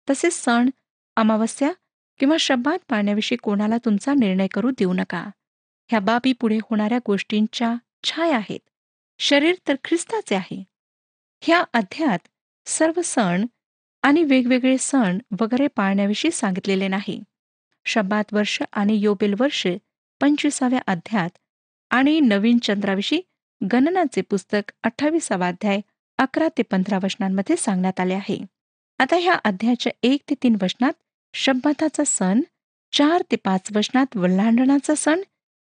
तसेच 0.10 0.34
सण 0.34 0.70
अमावस्या 1.16 1.72
किंवा 2.20 2.38
शब्दात 2.40 2.80
पाळण्याविषयी 2.90 3.38
कोणाला 3.38 3.78
तुमचा 3.78 4.14
निर्णय 4.14 4.48
करू 4.48 4.72
देऊ 4.72 4.94
नका. 4.94 5.30
ह्या 5.90 6.00
बाबी 6.00 6.34
पुढे 6.34 6.58
होणाऱ्या 6.58 7.00
गोष्टींच्या 7.08 7.76
छाया 8.04 8.36
आहेत. 8.38 8.60
शरीर 9.20 9.56
तर 9.68 9.76
ख्रिस्ताचे 9.84 10.36
आहे. 10.36 10.64
ह्या 11.42 11.64
अध्यात 11.74 12.20
सर्व 12.66 13.02
सण 13.04 13.46
आणि 14.02 14.24
वेगवेगळे 14.24 14.78
सण 14.78 15.20
वगैरे 15.40 15.68
पाळण्याविषयी 15.68 16.32
सांगितलेले 16.32 16.88
नाही. 16.88 17.24
शब्दात 17.86 18.34
वर्ष 18.34 18.62
आणि 18.72 18.96
योबेल 18.96 19.34
वर्ष 19.40 19.68
पंचवीसाव्या 20.22 20.82
अध्यात 20.88 21.30
आणि 21.94 22.20
नवीन 22.20 22.58
चंद्राविषयी 22.58 23.22
गणनाचे 23.62 24.22
पुस्तक 24.22 24.72
अठ्ठावीसावा 24.84 25.48
अध्याय 25.48 25.80
अकरा 26.20 26.48
ते 26.58 26.62
पंधरा 26.62 26.98
वचनांमध्ये 27.04 27.56
सांगण्यात 27.58 28.00
आले 28.00 28.14
आहे. 28.14 28.38
आता 29.00 29.16
ह्या 29.16 29.34
अध्यायाच्या 29.44 29.92
एक 30.04 30.22
ते 30.30 30.36
तीन 30.44 30.56
वचनात 30.62 30.94
शब्दाचा 31.34 32.04
सण 32.04 32.42
चार 32.94 33.22
ते 33.32 33.36
पाच 33.36 33.70
वचनात 33.76 34.18
वल्हांडणाचा 34.18 34.96
सण 34.96 35.22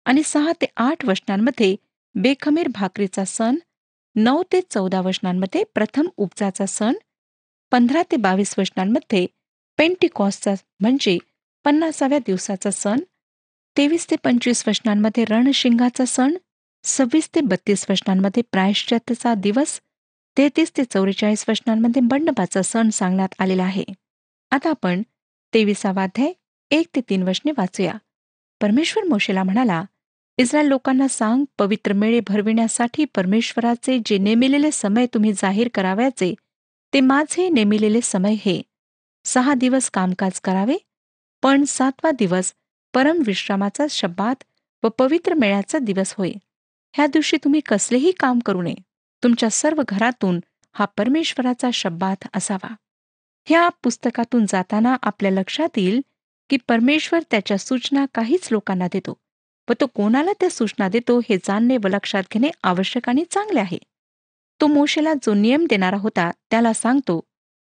आणि 0.05 0.23
सहा 0.23 0.51
ते 0.61 0.65
आठ 0.77 1.05
वचनांमध्ये 1.05 1.75
बेखमीर 2.15 2.67
भाकरीचा 2.73 3.23
सण 3.25 3.55
नऊ 4.15 4.43
ते 4.51 4.59
चौदा 4.71 5.01
वचनांमध्ये 5.01 5.63
प्रथम 5.75 6.07
उपजाचा 6.17 6.65
सण 6.65 6.93
पंधरा 7.71 8.01
ते 8.11 8.15
बावीस 8.17 8.53
वचनांमध्ये 8.57 9.25
पेंटिकॉसचा 9.79 10.53
म्हणजे 10.79 11.17
पन्नासाव्या 11.65 12.19
दिवसाचा 12.19 12.71
सण 12.71 12.99
तेवीस 13.77 14.05
ते 14.11 14.15
पंचवीस 14.23 14.63
वचनांमध्ये 14.67 15.23
रणशिंगाचा 15.25 16.05
सण 16.05 16.35
सव्वीस 16.85 17.29
ते 17.35 17.41
बत्तीस 17.41 17.85
वचनांमध्ये 17.89 18.43
प्रायश्चात्याचा 18.51 19.33
दिवस 19.33 19.79
तेहतीस 20.37 20.71
ते 20.77 20.83
चौवेचाळीस 20.83 21.45
वचनांमध्ये 21.47 22.01
बंडपाचा 22.01 22.61
सण 22.61 22.89
सांगण्यात 22.89 23.41
आलेला 23.41 23.63
आहे. 23.63 23.83
आता 24.51 24.69
आपण 24.69 25.01
तेविसावाध्याय 25.53 26.31
एक 26.71 26.87
ते 26.95 27.01
तीन 27.09 27.23
वचने 27.23 27.51
वाचूया. 27.57 27.93
परमेश्वर 28.61 29.03
मोशेला 29.03 29.43
म्हणाला 29.43 29.83
इस्रायल 30.37 30.67
लोकांना 30.67 31.07
सांग 31.07 31.43
पवित्र 31.59 31.93
मेळे 31.93 32.19
भरविण्यासाठी 32.27 33.05
परमेश्वराचे 33.05 33.99
जे 34.05 34.17
नेमिलेले 34.17 34.71
समय 34.71 35.05
तुम्ही 35.13 35.33
जाहीर 35.33 35.67
करावयाचे 35.73 36.33
ते 36.93 36.99
माझे 37.01 37.49
नेमिलेले 37.49 38.01
समय 38.03 38.35
हे. 38.39 38.61
सहा 39.25 39.53
दिवस 39.53 39.89
कामकाज 39.89 40.39
करावे 40.39 40.77
पण 41.43 41.63
सातवा 41.67 42.11
दिवस 42.11 42.53
परम 42.93 43.21
विश्रामाचा 43.25 43.85
शब्दात 43.89 44.43
व 44.83 44.87
पवित्र 44.89 45.33
मेळ्याचा 45.33 45.79
दिवस 45.79 46.13
होय. 46.17 46.31
ह्या 46.93 47.07
दिवशी 47.07 47.37
तुम्ही 47.37 47.59
कसलेही 47.59 48.11
काम 48.11 48.39
करू 48.39 48.61
नये. 48.61 48.75
तुमच्या 49.23 49.49
सर्व 49.49 49.81
घरातून 49.87 50.39
हा 50.73 50.85
परमेश्वराचा 50.85 51.69
शब्दात 51.73 52.27
असावा. 52.33 52.73
ह्या 53.47 53.69
पुस्तकातून 53.83 54.45
जाताना 54.49 54.95
आपल्या 55.01 55.31
लक्षात 55.31 55.77
येईल 55.77 56.01
की 56.49 56.57
परमेश्वर 56.67 57.19
त्याच्या 57.31 57.57
सूचना 57.57 58.05
काहीच 58.15 58.47
लोकांना 58.51 58.87
देतो 58.91 59.17
व 59.69 59.73
तो 59.81 59.87
कोणाला 59.87 60.31
त्या 60.39 60.49
सूचना 60.49 60.89
देतो 60.89 61.19
हे 61.19 61.37
जाणणे 61.37 61.77
व 61.77 61.87
लक्षात 61.87 62.23
घेणे 62.33 62.49
आवश्यक 62.63 63.09
आणि 63.09 63.23
चांगले 63.31 63.59
आहे. 63.59 63.77
तो 64.61 64.67
मोशेला 64.67 65.13
जो 65.13 65.33
नियम 65.33 65.65
देणारा 65.69 65.97
होता 65.97 66.31
त्याला 66.51 66.73
सांगतो 66.73 67.21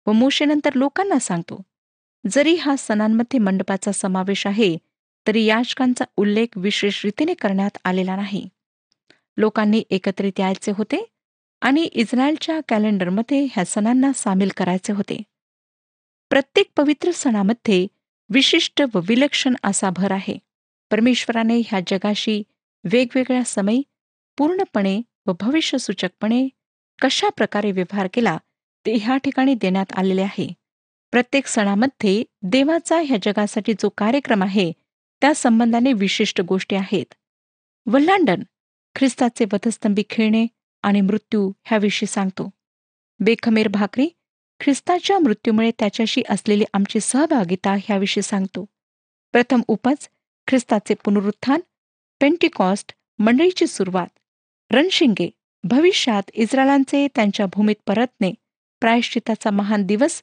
व 0.08 0.12
मोशेनंतर 0.12 0.70
लोकांना 0.76 1.20
सांगतो. 1.20 1.62
जरी 2.32 2.56
हा 2.56 2.76
सणांमध्ये 2.76 3.40
मंडपाचा 3.40 3.92
समावेश 3.92 4.48
आहे 4.48 4.78
तरी 5.28 5.44
याचकांचा 5.46 6.06
उल्लेख 6.18 6.48
विशेष 6.56 7.06
रीतीने 7.06 7.34
करण्यात 7.34 7.78
आलेला 7.86 8.16
नाही. 8.16 8.48
लोकांनी 9.38 9.84
एकत्रित 9.90 10.40
यायचे 10.40 10.72
होते 10.78 11.06
आणि 11.62 11.82
इस्रायलच्या 11.82 12.60
कॅलेंडरमध्ये 12.68 13.44
ह्या 13.44 13.66
सणांना 13.66 14.12
सामील 14.16 14.50
करायचे 14.58 14.94
होते. 14.94 15.22
प्रत्येक 16.30 16.70
पवित्र 16.76 17.12
सणामध्ये 17.12 17.88
विशिष्ट 18.30 18.82
व 18.94 19.00
विलक्षण 19.08 19.56
असा 19.64 19.90
भर 19.90 20.12
आहे. 20.12 20.38
परमेश्वराने 20.92 21.60
ह्या 21.60 21.80
जगाशी 21.88 22.44
वेगवेगळ्या 22.84 23.44
समय 23.44 23.82
पूर्णपणे 24.38 25.02
व 25.28 25.32
भविष्यसूचकपणे 25.40 26.48
कशा 27.02 27.30
प्रकारे 27.30 27.72
व्यवहार 27.72 28.08
केला 28.14 28.38
ते 28.86 28.96
ह्या 28.96 29.18
ठिकाणी 29.18 29.54
देण्यात 29.54 29.94
आलेले 29.98 30.22
आहे. 30.22 30.48
प्रत्येक 31.12 31.48
सणामध्ये 31.48 32.24
देवाचा 32.44 33.02
ह्या 33.02 33.18
जगासाठी 33.24 33.74
जो 33.74 33.90
कार्यक्रम 33.90 34.44
आहे 34.44 34.72
त्या 35.22 35.34
संबंधाने 35.36 35.94
विशिष्ट 35.94 36.42
गोष्टी 36.42 36.76
आहेत. 36.76 37.14
वल्लांडन 37.86 38.44
ख्रिस्ताचे 38.96 39.46
वधस्तंभी 39.54 40.04
खेळणे 40.10 40.46
आणि 40.84 41.02
मृत्यू 41.02 41.52
ह्याविषयी 41.66 42.08
सांगतो. 42.08 42.50
बेखमेर 43.20 43.68
भाकरी 43.68 44.08
ख्रिस्ताच्या 44.60 45.20
मृत्यूमुळे 45.20 45.72
त्याच्याशी 45.80 46.22
असलेली 46.30 46.64
आमची 46.74 47.00
सहभागिता 47.00 47.74
ह्याविषयी 47.74 48.24
सांगतो. 48.24 48.66
प्रथम 49.34 49.62
उपज 49.68 50.08
ख्रिस्ताचे 50.48 50.94
पुनरुत्थान 50.94 51.60
पेंटिकॉस्ट 52.22 52.94
मंडळीची 53.20 53.68
सुरुवात 53.68 54.08
रणशिंगे 54.72 55.30
भविष्यात 55.64 56.24
इस्रायलांचे 56.34 57.08
त्यांच्या 57.16 57.46
भूमीत 57.46 57.76
परतणे 57.88 58.32
प्रायश्चिताचा 58.82 59.50
महान 59.52 59.86
दिवस 59.86 60.22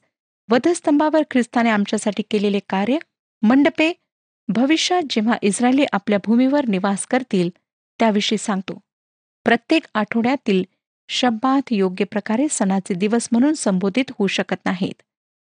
वधस्तंभावर 0.49 1.23
ख्रिस्ताने 1.31 1.69
आमच्यासाठी 1.69 2.23
केलेले 2.31 2.59
कार्य 2.69 2.97
मंडपे 3.41 3.91
भविष्यात 4.47 5.01
जेव्हा 5.09 5.37
इस्रायली 5.41 5.85
आपल्या 5.91 6.19
भूमीवर 6.25 6.65
निवास 6.65 7.05
करतील 7.05 7.49
त्याविषयी 7.99 8.37
सांगतो. 8.37 8.79
प्रत्येक 9.45 9.83
आठवड्यातील 9.93 10.63
शब्दात 11.09 11.61
योग्य 11.71 12.05
प्रकारे 12.05 12.47
सणाचे 12.49 12.93
दिवस 12.93 13.27
म्हणून 13.31 13.53
संबोधित 13.53 14.03
होऊ 14.09 14.27
शकत 14.27 14.65
नाहीत. 14.65 15.01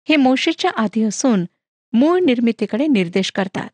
हे 0.10 0.15
मोशेच्या 0.15 0.71
आधी 0.71 1.04
असून 1.04 1.45
मूळ 1.93 2.19
निर्मितीकडे 2.19 2.88
निर्देश 2.88 3.32
करतात. 3.32 3.69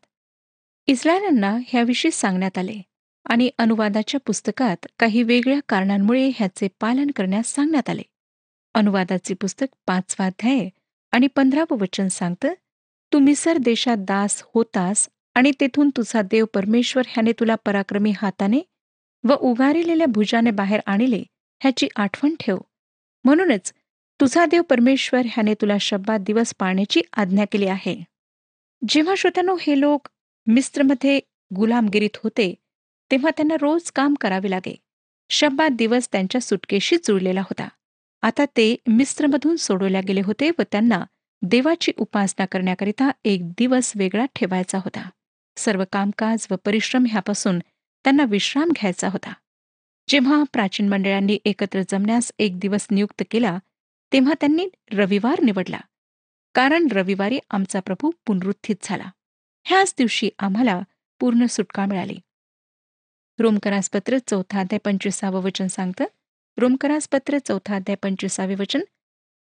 इस्रायलांना 0.86 1.58
ह्याविषयी 1.66 2.10
सांगण्यात 2.10 2.58
आले 2.58 2.82
आणि 3.24 3.50
अनुवादाच्या 3.58 4.20
पुस्तकात 4.26 4.86
काही 4.98 5.22
वेगळ्या 5.22 5.60
कारणांमुळे 5.68 6.30
ह्याचे 6.36 6.68
पालन 6.80 7.10
करण्यास 7.16 7.46
सांगण्यात 7.46 7.90
आले. 7.90 8.02
अनुवादाचे 8.74 9.34
पुस्तक 9.34 9.66
पाचवा 9.86 10.26
अध्याय 10.26 10.68
आणि 11.12 11.26
पंधरावं 11.26 11.78
वचन 11.80 12.08
सांगतं 12.08 12.52
तू 13.14 13.18
मिसर 13.18 13.56
देशात 13.56 13.96
दास 13.98 14.42
होतास 14.54 15.08
आणि 15.34 15.50
तेथून 15.60 15.90
तुझा 15.96 16.22
देव 16.22 16.44
परमेश्वर 16.44 17.02
ह्याने 17.08 17.32
तुला 17.32 17.54
पराक्रमी 17.54 18.12
हाताने 18.16 18.60
व 19.24 19.34
उगारिलेल्या 19.34 20.06
भुजाने 20.06 20.50
बाहेर 20.50 20.80
आणले 20.86 21.22
ह्याची 21.62 21.88
आठवण 21.96 22.34
ठेव. 22.40 22.58
म्हणूनच 23.24 23.72
तुझा 24.20 24.46
देव 24.46 24.62
परमेश्वर 24.62 25.20
ह्याने 25.24 25.54
तुला 25.54 25.78
शब्दात 25.80 26.18
दिवस 26.18 26.54
पाळण्याची 26.58 27.00
आज्ञा 27.12 27.44
केली 27.52 27.66
आहे. 27.66 28.04
जेव्हा 28.88 29.14
श्रोत्यानो 29.14 29.56
हे 29.60 29.80
लोक 29.80 30.08
मिस्त्रमध्ये 30.46 31.20
गुलामगिरीत 31.56 32.16
होते 32.22 32.54
तेव्हा 33.10 33.30
त्यांना 33.30 33.54
रोज 33.60 33.90
काम 33.90 34.14
करावे 34.14 34.50
लागे. 34.50 34.76
शब्दात 35.30 35.70
दिवस 35.70 36.08
त्यांच्या 36.12 36.40
सुटकेशी 36.40 36.96
जुळलेला 36.96 37.40
होता. 37.40 37.68
आता 38.22 38.44
ते 38.44 38.76
मिस्त्रमधून 38.86 39.56
सोडवल्या 39.56 40.00
गेले 40.08 40.20
होते 40.20 40.50
व 40.50 40.62
त्यांना 40.72 41.04
देवाची 41.42 41.92
उपासना 41.96 42.46
करण्याकरिता 42.46 43.10
एक 43.24 43.50
दिवस 43.50 43.92
वेगळा 43.96 44.26
ठेवायचा 44.34 44.78
होता. 44.78 45.10
सर्व 45.56 45.84
कामकाज 45.92 46.46
व 46.50 46.54
परिश्रम 46.64 47.04
ह्यापासून 47.08 47.58
त्यांना 48.04 48.24
विश्राम 48.24 48.68
घ्यायचा 48.68 49.08
होता. 49.08 49.32
जेव्हा 50.08 50.42
प्राचीन 50.52 50.88
मंडळांनी 50.88 51.38
एकत्र 51.44 51.82
जमण्यास 51.88 52.32
एक 52.38 52.58
दिवस 52.58 52.86
नियुक्त 52.90 53.22
केला 53.30 53.58
तेव्हा 54.12 54.34
त्यांनी 54.40 54.68
रविवार 54.92 55.40
निवडला. 55.40 55.80
कारण 56.54 56.88
रविवारी 56.92 57.38
आमचा 57.50 57.80
प्रभू 57.80 58.10
पुनरुत्थित 58.26 58.76
झाला. 58.82 59.10
ह्याच 59.64 59.94
दिवशी 59.98 60.30
आम्हाला 60.38 60.80
पूर्ण 61.20 61.46
सुटका 61.46 61.86
मिळाली. 61.86 62.16
रोमकरासपत्र 63.38 64.18
चौथा 64.26 64.60
अध्याय 64.60 64.78
पंचवीसावं 64.78 65.42
वचन 65.42 65.66
सांगतं. 65.66 66.04
रोमकरासपत्र 66.58 67.38
चौथा 67.38 67.76
अध्याय 67.76 67.96
पंचवीसावे 67.96 68.54
वचन 68.54 68.80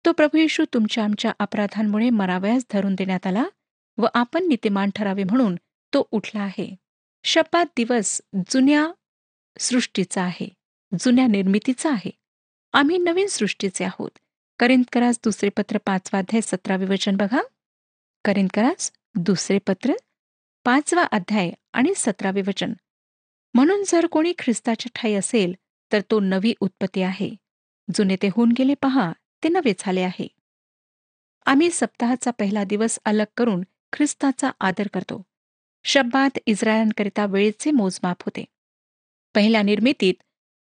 तो 0.07 0.13
प्रभू 0.13 0.39
येशू 0.39 0.65
तुमच्या 0.75 1.05
आमच्या 1.05 1.33
अपराधांमुळे 1.39 2.11
मरावयास 2.11 2.65
धरून 2.73 2.95
देण्यात 2.95 3.27
आला 3.27 3.45
व 3.99 4.07
आपण 4.15 4.47
नीतिमान 4.49 4.91
ठरावे 4.95 5.25
म्हणून 5.25 5.55
तो 5.95 6.09
उठला 6.11 6.41
आहे. 6.41 6.77
शपात 7.25 7.67
दिवस 7.77 8.21
जुन्या 8.51 8.93
सृष्टीचा 9.59 10.23
आहे 10.23 10.49
जुन्या 11.01 11.27
निर्मितीचा 11.27 11.91
आहे. 11.91 12.11
आम्ही 12.73 12.99
नवीन 12.99 13.27
सृष्टीचे 13.27 13.85
आहोत. 13.85 14.11
करिंदकरास 14.59 15.19
दुसरे 15.25 15.49
पत्र 15.49 15.79
पाचवा 15.87 16.19
अध्याय 16.19 16.41
सतरावे 16.41 16.85
वचन 16.85 17.17
बघा. 17.17 17.41
करिंदकरास 18.25 18.93
दुसरे 19.15 19.59
पत्र 19.67 19.93
पाचवा 20.65 21.03
अध्याय 21.03 21.51
आणि 21.73 21.93
सतरावे 21.97 22.43
वचन. 22.47 22.73
म्हणून 23.55 23.83
जर 23.87 24.07
कोणी 24.07 24.33
ख्रिस्ताच्या 24.39 24.91
ठाई 24.95 25.15
असेल 25.15 25.55
तर 25.93 26.01
तो 26.01 26.21
नवी 26.21 26.55
उत्पत्ती 26.61 27.03
आहे. 27.03 27.31
जुने 27.95 28.17
ते 28.17 28.29
होऊन 28.29 28.53
गेले 28.59 28.75
पहा. 28.83 29.13
ते 29.45 29.49
नवे 29.49 29.73
झाले 29.79 30.01
आहे. 30.01 30.29
आम्ही 31.47 31.71
सप्ताहाचा 31.71 32.31
पहिला 32.31 32.65
दिवस 32.65 32.99
अलग 33.05 33.25
करून 33.37 33.63
ख्रिस्ताचा 33.93 34.51
आदर 34.61 34.87
करतो. 34.95 35.23
शब्दात 35.85 36.39
इस्रायलांकरिता 36.47 37.27
वेळेचे 37.27 37.71
मोजमाप 37.71 38.23
होते. 38.23 38.45
पहिल्या 39.35 39.63
निर्मितीत 39.63 40.15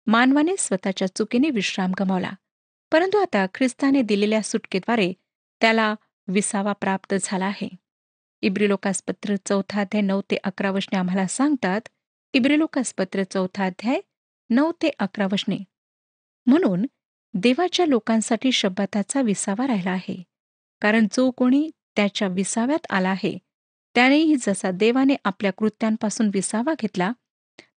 मानवाने 0.06 0.54
स्वतःच्या 0.58 1.14
चुकीने 1.14 1.50
विश्राम 1.50 1.92
गमावला 2.00 2.30
परंतु 2.92 3.18
आता 3.18 3.46
ख्रिस्ताने 3.54 4.02
दिलेल्या 4.02 4.42
सुटकेद्वारे 4.42 5.12
त्याला 5.60 5.94
विसावा 6.28 6.72
प्राप्त 6.72 7.14
झाला 7.22 7.44
आहे. 7.44 7.68
इब्रिलोकासपत्र 8.42 9.34
चौथा 9.46 9.80
अध्याय 9.80 10.00
नऊ 10.00 10.20
ते 10.30 10.36
अकरा 10.36 10.70
वशने 10.70 10.98
आम्हाला 10.98 11.26
सांगतात 11.26 11.80
इब्रिलोकासपत्र 12.32 13.22
चौथा 13.22 13.66
अध्याय 13.66 14.00
नऊ 14.50 14.72
ते 14.72 14.90
अकरा 14.98 15.26
वशने 15.32 15.58
म्हणून 16.46 16.86
देवाच्या 17.34 17.86
लोकांसाठी 17.86 18.52
शब्दाचा 18.52 19.22
विसावा 19.22 19.66
राहिला 19.66 19.90
आहे. 19.90 20.22
कारण 20.80 21.06
जो 21.12 21.30
कोणी 21.30 21.70
त्याच्या 21.96 22.28
विसाव्यात 22.28 22.86
आला 22.90 23.08
आहे 23.08 23.38
त्यानेही 23.94 24.36
जसा 24.36 24.70
देवाने 24.70 25.14
आपल्या 25.24 25.52
कृत्यांपासून 25.52 26.30
विसावा 26.34 26.74
घेतला 26.80 27.12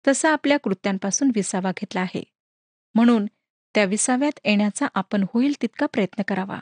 तसा 0.07 0.31
आपल्या 0.31 0.57
कृत्यांपासून 0.59 1.31
विसावा 1.35 1.71
घेतला 1.71 2.01
आहे. 2.01 2.23
म्हणून 2.95 3.25
त्या 3.75 3.85
विसाव्यात 3.85 4.39
येण्याचा 4.45 4.87
आपण 4.93 5.25
होईल 5.33 5.53
तितका 5.61 5.85
प्रयत्न 5.85 6.23
करावा. 6.27 6.59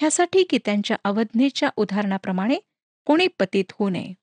ह्यासाठी 0.00 0.44
की 0.44 0.58
त्यांच्या 0.64 0.96
अवज्ञेच्या 1.04 1.70
उदाहरणाप्रमाणे 1.76 2.56
कोणी 3.06 3.26
पतित 3.26 3.64
होऊ 3.70 3.88
नये. 3.88 4.14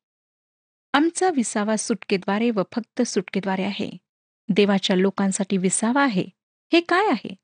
आमचा 0.93 1.29
विसावा 1.29 1.77
सुटकेद्वारे 1.77 2.51
व 2.51 2.63
फक्त 2.75 3.01
सुटकेद्वारे 3.01 3.63
आहे. 3.63 3.91
देवाच्या 4.49 4.95
लोकांसाठी 4.95 5.57
विसावा 5.57 6.03
आहे. 6.03 6.25
हे 6.73 6.81
काय 6.81 7.07
आहे? 7.07 7.35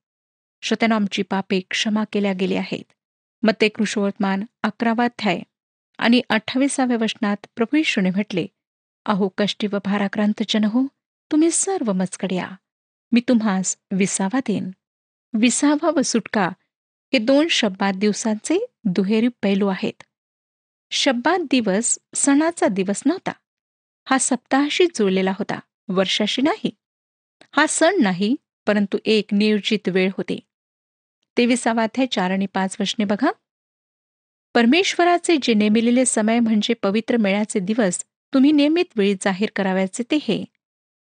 शतनामची 0.64 1.04
आमची 1.04 1.22
पापे 1.22 1.60
क्षमा 1.60 2.04
केल्या 2.14 2.34
गेली 2.34 2.56
आहेत. 2.56 2.94
मग 3.44 3.52
ते 3.62 3.68
अकरावा 3.68 4.36
अकरावाध्याय 4.64 5.40
आणि 5.98 6.22
अठ्ठावीसाव्या 6.30 6.98
वचनात 7.02 7.38
प्रभू 7.56 7.78
येशूने 7.78 8.10
म्हटले 8.10 8.48
अहो 9.06 9.30
कष्टी 9.38 9.68
व 9.68 9.78
भाराक्रांत 9.86 10.44
जन 10.50 10.64
हो 10.64 10.88
तुम्ही 11.32 11.52
सर्व 11.52 11.94
मजकड्या. 11.94 12.50
मी 13.12 13.22
तुम्हास 13.28 13.78
विसावा 13.92 14.40
देईन. 14.40 14.72
विसावा 15.34 15.90
व 15.90 16.02
सुटका 16.02 16.50
हे 17.14 17.18
दोन 17.18 17.48
शब्दात 17.48 17.94
दिवसांचे 17.94 18.66
दुहेरी 18.86 19.28
पैलू 19.28 19.68
आहेत. 19.68 20.04
शब्दात 20.92 21.40
दिवस 21.52 22.00
सणाचा 22.16 22.68
दिवस 22.68 23.04
नव्हता. 23.06 23.32
हा 24.10 24.18
सप्ताहाशी 24.18 24.86
जुळलेला 24.96 25.32
होता 25.32 25.60
वर्षाशी 25.90 26.42
नाही. 26.42 26.70
हा 27.52 27.66
सण 27.68 27.96
नाही 28.02 28.36
परंतु 28.68 28.98
एक 29.06 29.26
नियोजित 29.32 29.90
वेळ 29.90 30.10
होती. 30.18 30.40
तेविसावाध्याय 31.38 32.08
चार 32.08 32.32
आणि 32.32 32.46
पाच 32.46 32.78
वशने 32.80 33.06
बघा. 33.06 33.32
परमेश्वराचे 34.54 35.38
जे 35.42 35.54
नेमिलेले 35.54 36.06
समय 36.06 36.40
म्हणजे 36.40 36.74
पवित्र 36.74 37.18
मेळ्याचे 37.18 37.60
दिवस 37.60 38.04
तुम्ही 38.34 38.52
नियमित 38.52 38.86
वेळी 38.96 39.14
जाहीर 39.14 39.50
करावयाचे 39.56 40.04
ते 40.12 40.16
हे. 40.16 40.46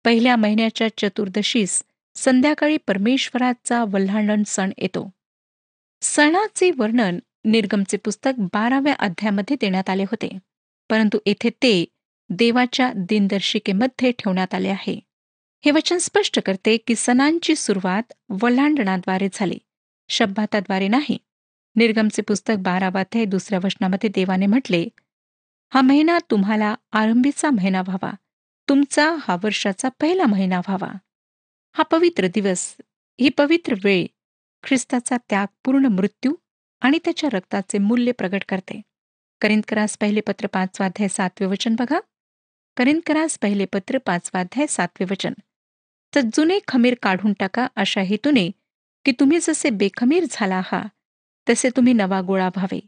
पहिल्या 0.05 0.35
महिन्याच्या 0.35 0.87
चतुर्दशीस 0.97 1.83
संध्याकाळी 2.15 2.77
परमेश्वराचा 2.77 3.83
वल्हांडण 3.83 4.43
सण 4.43 4.71
येतो. 4.77 5.11
सणाचे 6.01 6.71
वर्णन 6.77 7.19
निर्गमचे 7.45 7.97
पुस्तक 7.97 8.31
बाराव्या 8.37 8.93
अध्यायामध्ये 8.93 9.57
देण्यात 9.61 9.89
आले 9.89 10.03
होते. 10.03 10.39
परंतु 10.89 11.17
येथे 11.25 11.49
ते 11.49 11.85
देवाच्या 12.29 12.93
दिनदर्शिकेमध्ये 12.95 14.11
ठेवण्यात 14.11 14.53
आले 14.53 14.69
आहे. 14.69 14.99
हे 15.65 15.71
वचन 15.71 15.97
स्पष्ट 15.97 16.39
करते 16.45 16.77
की 16.77 16.95
सणांची 16.95 17.55
सुरुवात 17.55 18.13
वल्हांडणाद्वारे 18.41 19.27
झाली. 19.33 19.57
शब्दाताद्वारे 20.09 20.87
नाही. 20.87 21.17
निर्गमचे 21.75 22.21
पुस्तक 22.21 22.55
बारावाध्याय 22.59 23.25
दुसऱ्या 23.25 23.59
वचनामध्ये 23.63 24.09
देवाने 24.09 24.45
म्हटले 24.45 24.87
हा 25.73 25.81
महिना 25.81 26.17
तुम्हाला 26.31 26.75
आरंभीचा 26.91 27.49
महिना 27.49 27.81
व्हावा. 27.81 28.11
तुमचा 28.69 29.15
हा 29.19 29.35
वर्षाचा 29.43 29.89
पहिला 29.89 30.25
महिना 30.25 30.57
व्हावा. 30.57 30.91
हा 31.73 31.83
पवित्र 31.83 32.27
दिवस 32.27 32.75
ही 33.21 33.29
पवित्र 33.29 33.73
वेळ 33.83 34.05
ख्रिस्ताचा 34.63 35.17
त्याग 35.29 35.47
पूर्ण 35.65 35.85
मृत्यू 35.85 36.33
आणि 36.81 36.99
त्याच्या 37.05 37.29
रक्ताचे 37.33 37.77
मूल्य 37.77 38.11
प्रगट 38.11 38.43
करते. 38.49 38.81
करिंदकरास 39.41 39.97
पहिले 39.97 40.21
पत्र 40.21 40.47
पाचवाध्याय 40.47 41.07
सातवे 41.07 41.47
वचन 41.47 41.75
बघा. 41.79 41.99
करिंदकरास 42.77 43.39
पहिले 43.39 43.65
पत्र 43.65 43.97
पाचवाध्याय 43.97 44.67
सातवे 44.67 45.05
वचन. 45.11 45.33
तर 46.15 46.21
जुने 46.33 46.59
खमीर 46.67 46.95
काढून 47.01 47.33
टाका 47.33 47.67
अशा 47.75 48.01
हेतूने 48.01 48.51
की 49.05 49.11
तुम्ही 49.11 49.39
जसे 49.41 49.69
बेखमीर 49.69 50.25
झाला 50.31 50.55
आहात 50.55 50.89
तसे 51.49 51.69
तुम्ही 51.69 51.93
नवा 51.93 52.21
गोळा 52.21 52.47
व्हावे. 52.47 52.79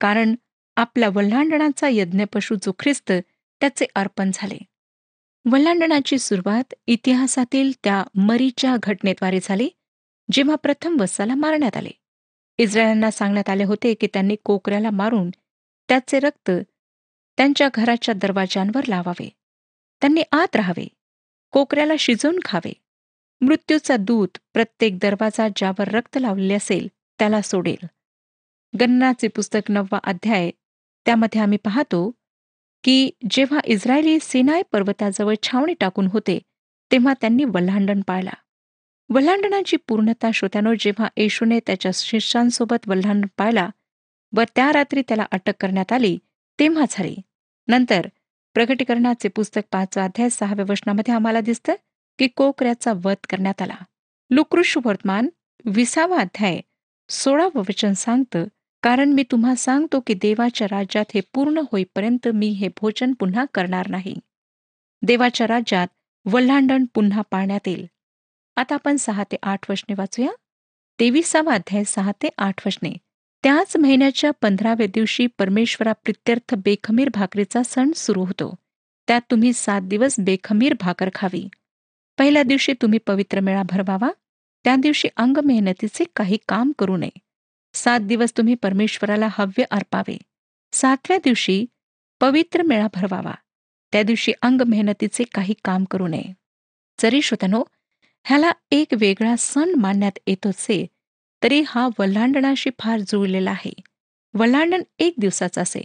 कारण 0.00 0.34
आपला 0.76 1.08
वल्हांडणाचा 1.08 1.88
यज्ञपशू 1.88 2.54
जो 2.54 2.72
ख्रिस्त 2.78 3.12
त्याचे 3.60 3.86
अर्पण 3.94 4.30
झाले. 4.34 4.58
वल्हांडणाची 5.52 6.18
सुरुवात 6.18 6.74
इतिहासातील 6.86 7.72
त्या 7.84 8.04
मरीच्या 8.14 8.76
घटनेद्वारे 8.82 9.38
झाली 9.42 9.68
जेव्हा 10.32 10.56
प्रथम 10.56 10.96
वस्साला 11.00 11.34
मारण्यात 11.34 11.76
आले. 11.76 11.90
इस्रायलांना 12.58 13.10
सांगण्यात 13.10 13.48
आले 13.48 13.64
होते 13.64 13.94
की 13.94 14.06
त्यांनी 14.06 14.36
कोकऱ्याला 14.44 14.90
मारून 14.90 15.30
त्याचे 15.88 16.20
रक्त 16.20 16.50
त्यांच्या 17.36 17.68
घराच्या 17.74 18.14
दरवाजांवर 18.14 18.80
लावावे. 18.88 19.28
त्यांनी 20.00 20.22
आत 20.32 20.56
राहावे. 20.56 20.88
कोकऱ्याला 21.50 21.94
शिजवून 21.98 22.38
खावे. 22.44 22.72
मृत्यूचा 23.40 23.96
दूत 23.96 24.38
प्रत्येक 24.52 24.98
दरवाजा 24.98 25.48
ज्यावर 25.56 25.88
रक्त 25.88 26.18
लावलेले 26.20 26.54
असेल 26.54 26.88
त्याला 27.18 27.40
सोडेल. 27.42 27.86
गन्नाचे 28.80 29.28
पुस्तक 29.28 29.70
नववा 29.70 29.98
अध्याय. 30.04 30.50
त्यामध्ये 31.06 31.40
आम्ही 31.40 31.58
पाहतो 31.58 32.10
की 32.84 33.10
जेव्हा 33.30 33.60
इस्रायली 33.64 34.18
सिनाय 34.22 34.62
पर्वताजवळ 34.72 35.34
छावणी 35.42 35.74
टाकून 35.74 36.06
होते 36.06 36.38
तेव्हा 36.92 37.14
त्यांनी 37.20 37.44
वल्हांडण 37.44 38.00
पाळला. 38.00 38.32
वल्हांडणाची 39.10 39.76
पूर्णता 39.76 40.30
श्रोत्यानो 40.34 40.74
जेव्हा 40.80 41.08
येशूने 41.16 41.58
त्याच्या 41.66 41.90
शिष्यांसोबत 41.94 42.88
वल्हांडण 42.88 43.28
पाळला 43.36 43.68
व 44.36 44.42
त्या 44.54 44.72
रात्री 44.72 45.02
त्याला 45.08 45.26
अटक 45.30 45.52
करण्यात 45.60 45.92
आली 45.92 46.18
तेव्हा 46.58 46.84
झाली. 46.90 47.16
नंतर 47.68 48.06
प्रगटीकरणाचे 48.54 49.28
पुस्तक 49.28 49.62
पाचवा 49.72 50.04
अध्याय 50.04 50.28
सहाव्या 50.28 50.64
वचनामध्ये 50.68 51.14
आम्हाला 51.14 51.40
दिसतं 51.40 51.74
की 52.18 52.26
कोकऱ्याचा 52.26 52.92
वध 53.04 53.26
करण्यात 53.30 53.62
आला. 53.62 53.76
लुकृष 54.30 54.76
वर्तमान 54.84 55.28
विसावा 55.64 56.18
अध्याय 56.18 56.60
सोळावं 57.08 57.60
वचन 57.60 57.92
सांगतं 57.92 58.44
कारण 58.82 59.08
मी 59.08 59.22
तुम्हा 59.22 59.54
सांगतो 59.54 60.00
की 60.00 60.14
देवाच्या 60.14 60.66
राज्यात 60.70 61.04
हे 61.14 61.20
पूर्ण 61.34 61.60
होईपर्यंत 61.72 62.28
मी 62.34 62.48
हे 62.48 62.68
भोजन 62.68 63.12
पुन्हा 63.12 63.44
करणार 63.54 63.88
नाही. 63.88 64.16
देवाच्या 65.02 65.46
राज्यात 65.46 65.88
वल्हांडण 66.24 66.84
पुन्हा 66.94 67.22
पाळण्यात 67.30 67.68
येईल. 67.68 67.86
आता 68.56 68.74
आपण 68.74 68.96
सहा 68.96 69.22
ते 69.22 69.36
आठ 69.42 69.70
वचने 69.70 69.94
वाचूया. 69.98 70.30
तेविसावा 71.00 71.54
अध्याय 71.54 71.84
सहा 71.84 72.12
ते 72.12 72.28
आठ 72.38 72.66
वचने 72.66 72.90
त्याच 73.42 73.76
महिन्याच्या 73.76 74.30
पंधराव्या 74.30 74.86
दिवशी 74.86 75.26
परमेश्वरा 75.26 75.92
प्रित्यर्थ 75.92 76.54
बेखमीर 76.54 77.08
भाकरीचा 77.08 77.62
सण 77.62 77.90
सुरू 77.92 78.24
होतो. 78.24 78.54
त्यात 79.08 79.20
तुम्ही 79.30 79.52
सात 79.52 79.80
दिवस 79.80 80.14
बेखमीर 80.18 80.74
भाकर 80.80 81.10
खावी. 81.14 81.48
पहिल्या 82.18 82.42
दिवशी 82.42 82.72
तुम्ही 82.72 82.98
पवित्र 82.98 83.40
मेळा 83.40 83.62
भरवावा. 83.62 84.10
त्या 84.64 84.76
दिवशी 84.76 85.08
अंग 85.16 85.36
मेहनतीचे 85.44 86.04
काही 86.16 86.38
काम 86.48 86.72
करू 86.78 86.96
नये. 86.96 87.18
सात 87.74 88.00
दिवस 88.00 88.32
तुम्ही 88.36 88.54
परमेश्वराला 88.54 89.28
हव्य 89.30 89.64
अर्पावे. 89.70 90.18
सातव्या 90.72 91.18
दिवशी 91.24 91.66
पवित्र 92.20 92.62
मेळा 92.62 92.86
भरवावा. 92.94 93.34
त्या 93.92 94.02
दिवशी 94.02 94.32
अंग 94.42 94.60
मेहनतीचे 94.60 95.24
काही 95.24 95.54
काम 95.64 95.84
करू 95.84 96.08
नये. 96.08 96.32
जरी 97.02 97.22
श्रोतनो 97.22 97.64
ह्याला 98.24 98.50
एक 98.70 98.88
वेगळा 99.00 99.36
सण 99.38 99.74
मानण्यात 99.74 100.18
येत 100.26 100.46
असे 100.46 100.86
तरी 101.42 101.62
हा 101.66 101.88
वल्हांडणाशी 101.98 102.70
फार 102.78 103.00
जुळलेला 103.00 103.50
आहे. 103.50 103.72
वल्हांडण 104.34 104.82
एक 104.98 105.14
दिवसाचा 105.18 105.60
असे 105.62 105.82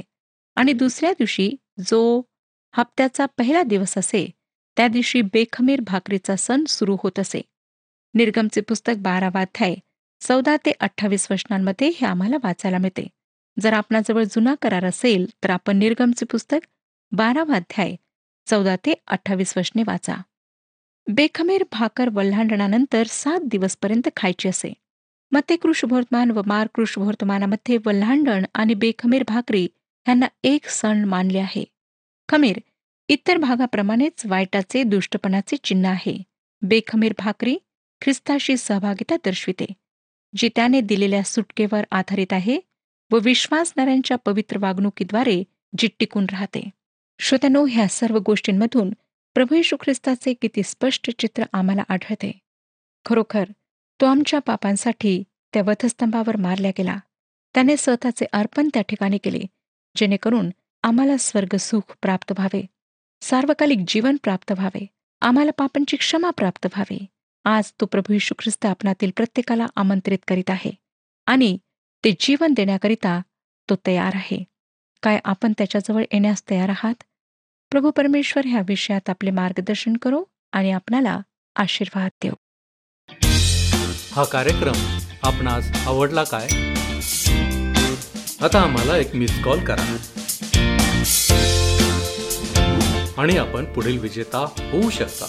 आणि 0.56 0.74
दुसऱ्या 0.74 1.12
दिवशी 1.12 1.52
जो 1.80 2.22
हप्त्याचा 2.76 3.26
पहिला 3.26 3.64
दिवस 3.64 3.98
असे 3.98 4.32
त्या 4.82 4.88
दिवशी 4.88 5.22
बेखमीर 5.22 5.82
भाकरीचा 5.82 6.36
सण 6.36 6.64
सुरू 6.66 6.98
होत 7.04 7.20
असे. 7.20 7.42
निर्गमचे 8.14 8.62
पुस्तक 8.62 8.94
बारावाध्याय 8.98 9.76
चौदा 10.22 10.58
ते 10.66 10.72
अठ्ठावीस 10.80 11.28
वचनांमध्ये 11.32 11.88
हे 11.88 12.06
आम्हाला 12.06 12.36
वाचायला 12.44 12.78
मिळते. 12.78 13.08
जर 13.60 13.74
आपणाजवळ 13.74 14.24
जुना 14.24 14.56
करार 14.62 14.86
असेल 14.86 15.26
तर 15.44 15.50
आपण 15.50 15.78
निर्गमचे 15.78 16.26
पुस्तक 16.26 16.58
बारावाध्याय 17.12 17.96
चौदा 18.50 18.76
ते 18.76 18.94
अठ्ठावीस 19.08 19.54
वचने 19.58 19.84
वाचा. 19.88 20.16
बेखमीर 21.08 21.64
भाकर 21.72 22.10
वल्हांडणानंतर 22.14 23.04
सात 23.10 23.40
दिवसपर्यंत 23.46 24.10
खायची 24.16 24.50
असे. 24.50 24.74
मग 25.32 25.42
ते 25.50 25.56
कृषभोर्तमान 25.56 26.32
व 26.32 26.42
मार 26.46 26.68
कृषभोर्तमानामध्ये 26.74 27.78
वल्हांडण 27.86 28.46
आणि 28.54 28.74
बेखमीर 28.74 29.24
भाकरी 29.28 29.68
ह्यांना 30.06 30.28
एक 30.44 30.70
सण 30.70 31.06
मानले 31.06 31.40
आहे. 31.40 31.66
खमीर 32.30 32.60
इतर 33.12 33.38
भागाप्रमाणेच 33.38 34.26
वाईटाचे 34.26 34.84
दुष्टपणाचे 34.84 35.58
चिन्ह 35.64 35.90
आहे. 35.90 36.24
बेखमीर 36.62 37.14
भाकरी 37.18 37.58
ख्रिस्ताशी 38.02 38.58
सहभागिता 38.58 39.16
दर्शविते. 39.16 39.66
जी 40.36 40.50
त्याने 40.56 40.82
दिलेल्या 40.82 41.24
सुटकेवर 41.24 41.84
आधारित 41.92 42.34
आहे 42.34 42.60
व 43.12 43.18
विश्वासणाऱ्यांच्या 43.24 44.18
पवित्र 44.18 44.58
वागणुकीद्वारे 44.58 45.44
जी 45.78 45.88
टिकून 46.00 46.26
राहते. 46.32 46.70
श्रोत्यानो 47.20 47.66
ह्या 47.66 47.88
सर्व 47.88 48.20
गोष्टींमधून 48.20 48.90
प्रभू 49.34 49.56
येशू 49.56 49.76
ख्रिस्ताचे 49.82 50.34
किती 50.34 50.64
स्पष्ट 50.64 51.10
चित्र 51.20 51.44
आम्हाला 51.54 51.84
आढळते. 51.90 52.40
खरोखर 53.06 53.44
तो 54.02 54.06
आमच्या 54.06 54.40
पापांसाठी 54.40 55.24
त्या 55.54 55.62
वधस्तंभावर 55.62 56.36
मारल्या 56.38 56.72
गेला. 56.78 56.98
त्याने 57.54 57.78
स्वतःचे 57.78 58.26
अर्पण 58.34 58.70
त्या 58.74 58.82
ठिकाणी 58.82 59.18
केले 59.18 59.42
जेणेकरून 59.96 60.50
आम्हाला 60.84 61.18
स्वर्ग 61.18 61.56
सुख 61.56 61.96
प्राप्त 62.02 62.32
व्हावे. 62.32 62.66
सार्वकालिक 63.22 63.80
जीवन 63.88 64.18
प्राप्त 64.24 64.52
व्हावे. 64.52 64.86
आम्हाला 65.22 65.52
पापांची 65.58 65.98
क्षमा 65.98 66.30
प्राप्त 66.30 66.66
व्हावी. 66.66 67.06
आज 67.46 67.72
तो 67.82 67.86
प्रभू 67.86 68.14
यशू 68.14 68.36
ख्रिस्त 68.40 68.66
आपणातील 68.66 69.12
प्रत्येकाला 69.16 69.66
आमंत्रित 69.76 70.20
करीत 70.28 70.50
आहे 70.50 70.72
आणि 71.28 71.58
ते 72.04 72.12
जीवन 72.20 72.54
देण्याकरिता 72.54 73.20
तो 73.70 73.76
तयार 73.88 74.16
आहे. 74.16 74.44
काय 75.04 75.20
आपण 75.24 75.54
त्याच्याजवळ 75.58 76.02
येण्यास 76.02 76.44
तयार 76.50 76.70
आहात? 76.70 77.04
प्रभू 77.72 77.92
परमेश्वर 77.92 78.46
ह्या 78.46 78.62
विषयात 78.68 79.10
आपले 79.10 79.32
मार्गदर्शन 79.32 79.98
करो 79.98 80.24
आणि 80.52 80.72
आपणाला 80.72 81.20
आशीर्वाद 81.56 82.10
देऊ 82.24 82.34
हा 84.12 84.24
कार्यक्रम 84.32 84.98
आपणास 85.24 85.72
आवडला 85.88 86.24
काय? 86.24 86.48
आता 88.42 88.62
आम्हाला 88.62 88.98
एक 88.98 89.16
मिस 89.16 89.44
कॉल 89.44 89.64
करा. 89.66 89.96
आणि 93.18 93.38
आपण 93.38 93.66
पुढील 93.66 94.00
विजेता 94.00 94.40
होऊ 94.72 94.90
शकता. 94.90 95.26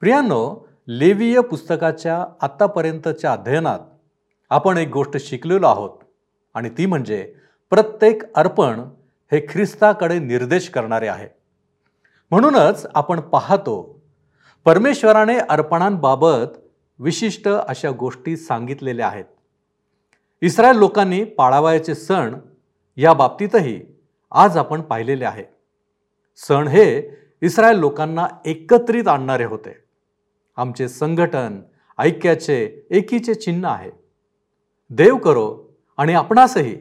प्रियांनो 0.00 0.68
लेवीय 0.88 1.40
पुस्तकाच्या 1.40 2.24
आत्तापर्यंतच्या 2.40 3.32
अध्ययनात 3.32 3.78
आपण 4.50 4.78
एक 4.78 4.88
गोष्ट 4.88 5.16
शिकलेलो 5.16 5.66
आहोत 5.66 5.98
आणि 6.54 6.68
ती 6.68 6.86
म्हणजे 6.86 7.34
प्रत्येक 7.70 8.22
अर्पण 8.34 8.80
हे 9.32 9.46
ख्रिस्ताकडे 9.48 10.18
निर्देश 10.18 10.68
करणारे 10.68 11.08
आहे. 11.08 11.28
म्हणूनच 12.30 12.86
आपण 12.94 13.20
पाहतो 13.20 14.02
परमेश्वराने 14.64 15.38
अर्पणांबाबत 15.38 16.58
विशिष्ट 16.98 17.48
अशा 17.48 17.90
गोष्टी 17.90 18.36
सांगितलेल्या 18.36 19.08
आहेत. 19.08 19.24
इस्रायल 20.44 20.76
लोकांनी 20.76 21.24
पाळावयाचे 21.24 21.94
सण 21.94 22.34
या 22.96 23.12
बाबतीतही 23.12 23.80
आज 24.30 24.56
आपण 24.56 24.80
पाहिलेले 24.80 25.24
आहे. 25.24 25.44
सण 26.36 26.68
हे 26.68 27.02
इस्रायल 27.42 27.76
लोकांना 27.76 28.26
एकत्रित 28.46 29.08
आणणारे 29.08 29.44
होते. 29.44 29.84
आमचे 30.56 30.88
संघटन 30.88 31.60
ऐक्याचे 31.98 32.86
एकीचे 32.90 33.34
चिन्ह 33.34 33.68
आहे. 33.68 33.90
देव 34.90 35.16
करो 35.16 35.76
आणि 35.96 36.14
आपणासही 36.14 36.76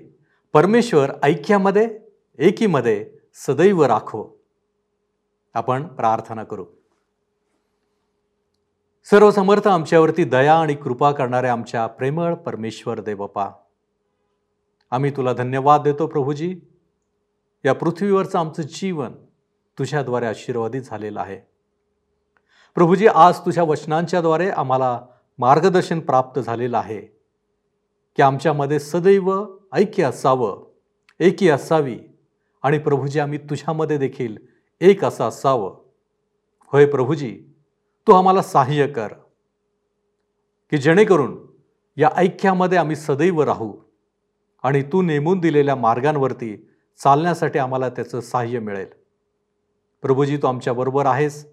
परमेश्वर 0.54 1.12
ऐक्यामध्ये 1.24 2.00
एकीमध्ये 2.38 3.10
सदैव 3.34 3.84
राखो. 3.84 4.40
आपण 5.54 5.84
प्रार्थना 5.84 6.44
करू. 6.44 6.66
सर्व 9.04 9.32
समर्थ 9.32 9.68
आमच्यावरती 9.68 10.24
दया 10.24 10.60
आणि 10.60 10.76
कृपा 10.76 11.12
करणाऱ्या 11.12 11.52
आमच्या 11.52 11.88
प्रेमळ 11.88 12.34
परमेश्वर 12.34 13.00
देवपा 13.00 13.50
आम्ही 14.92 15.12
तुला 15.12 15.34
धन्यवाद 15.34 15.82
देतो 15.82 16.08
प्रभूजी. 16.08 16.60
या 17.66 17.74
पृथ्वीवरचं 17.74 18.40
आमचं 18.40 18.64
जीवन 18.64 19.12
तुझ्याद्वारे 19.80 20.26
आशीर्वादित 20.26 20.82
झालेलं 20.82 21.20
आहे. 21.20 21.38
प्रभूजी 22.76 23.08
आज 23.08 23.40
तुझ्या 23.40 23.64
वचनांच्याद्वारे 23.64 24.50
आम्हाला 24.50 25.02
मार्गदर्शन 25.38 26.00
प्राप्त 26.00 26.40
झालेलं 26.40 26.78
आहे. 26.78 27.02
की 28.16 28.22
आमच्यामध्ये 28.22 28.80
सदैव 28.80 29.46
ऐक्य 29.74 30.04
असावं 30.04 30.66
एकी 31.20 31.50
असावी 31.50 32.00
आणि 32.64 32.80
प्रभूजी 32.80 33.20
आम्ही 33.20 33.38
तुझ्यामध्ये 33.38 33.98
देखील 33.98 34.38
एक 34.82 35.06
असं 35.06 35.24
असावं. 35.24 35.78
होय 36.66 36.86
प्रभूजी 36.86 37.51
तू 38.08 38.14
आम्हाला 38.14 38.42
सहाय्य 38.42 38.88
कर 38.88 39.08
की 40.70 40.78
जेणेकरून 40.78 41.38
या 41.98 42.10
ऐक्यामध्ये 42.16 42.78
आम्ही 42.78 42.96
सदैव 42.96 43.44
राहू 43.44 43.74
आणि 44.64 44.84
तू 44.84 45.02
नेमून 45.02 45.40
दिलेल्या 45.40 45.76
मार्गांवरती 45.76 46.68
चालण्यासाठी 47.04 47.60
आम्हाला 47.60 47.90
त्याचं 47.90 48.20
सहाय्य 48.22 48.60
मिळेल. 48.60 48.88
प्रभूजी 50.02 50.38
तू 50.38 50.48
आमच्याबरोबर 50.48 51.06
आहेस 51.06 51.46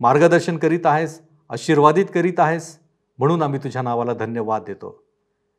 मार्गदर्शन 0.00 0.56
करीत 0.56 0.86
आहेस 0.86 1.22
आशीर्वादित 1.50 2.06
करीत 2.14 2.40
आहेस 2.40 2.78
म्हणून 3.18 3.42
आम्ही 3.42 3.60
तुझ्या 3.64 3.82
नावाला 3.82 4.14
धन्यवाद 4.14 4.64
देतो. 4.66 5.02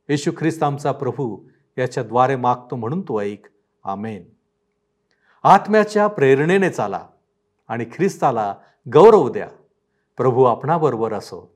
येशू 0.10 0.32
ख्रिस्त 0.38 0.64
आमचा 0.64 0.92
प्रभू 0.92 1.38
याच्याद्वारे 1.78 2.36
मागतो 2.36 2.76
म्हणून 2.76 3.02
तू 3.02 3.20
ऐक. 3.20 3.48
आमेन. 3.84 4.24
आत्म्याच्या 5.44 6.08
प्रेरणेने 6.08 6.70
चाला 6.70 7.08
आणि 7.68 7.86
ख्रिस्ताला 7.86 8.56
गौरव 8.94 9.30
द्या. 9.30 9.50
प्रभू 10.18 10.44
आपणाबरोबर 10.44 11.14
असो. 11.14 11.53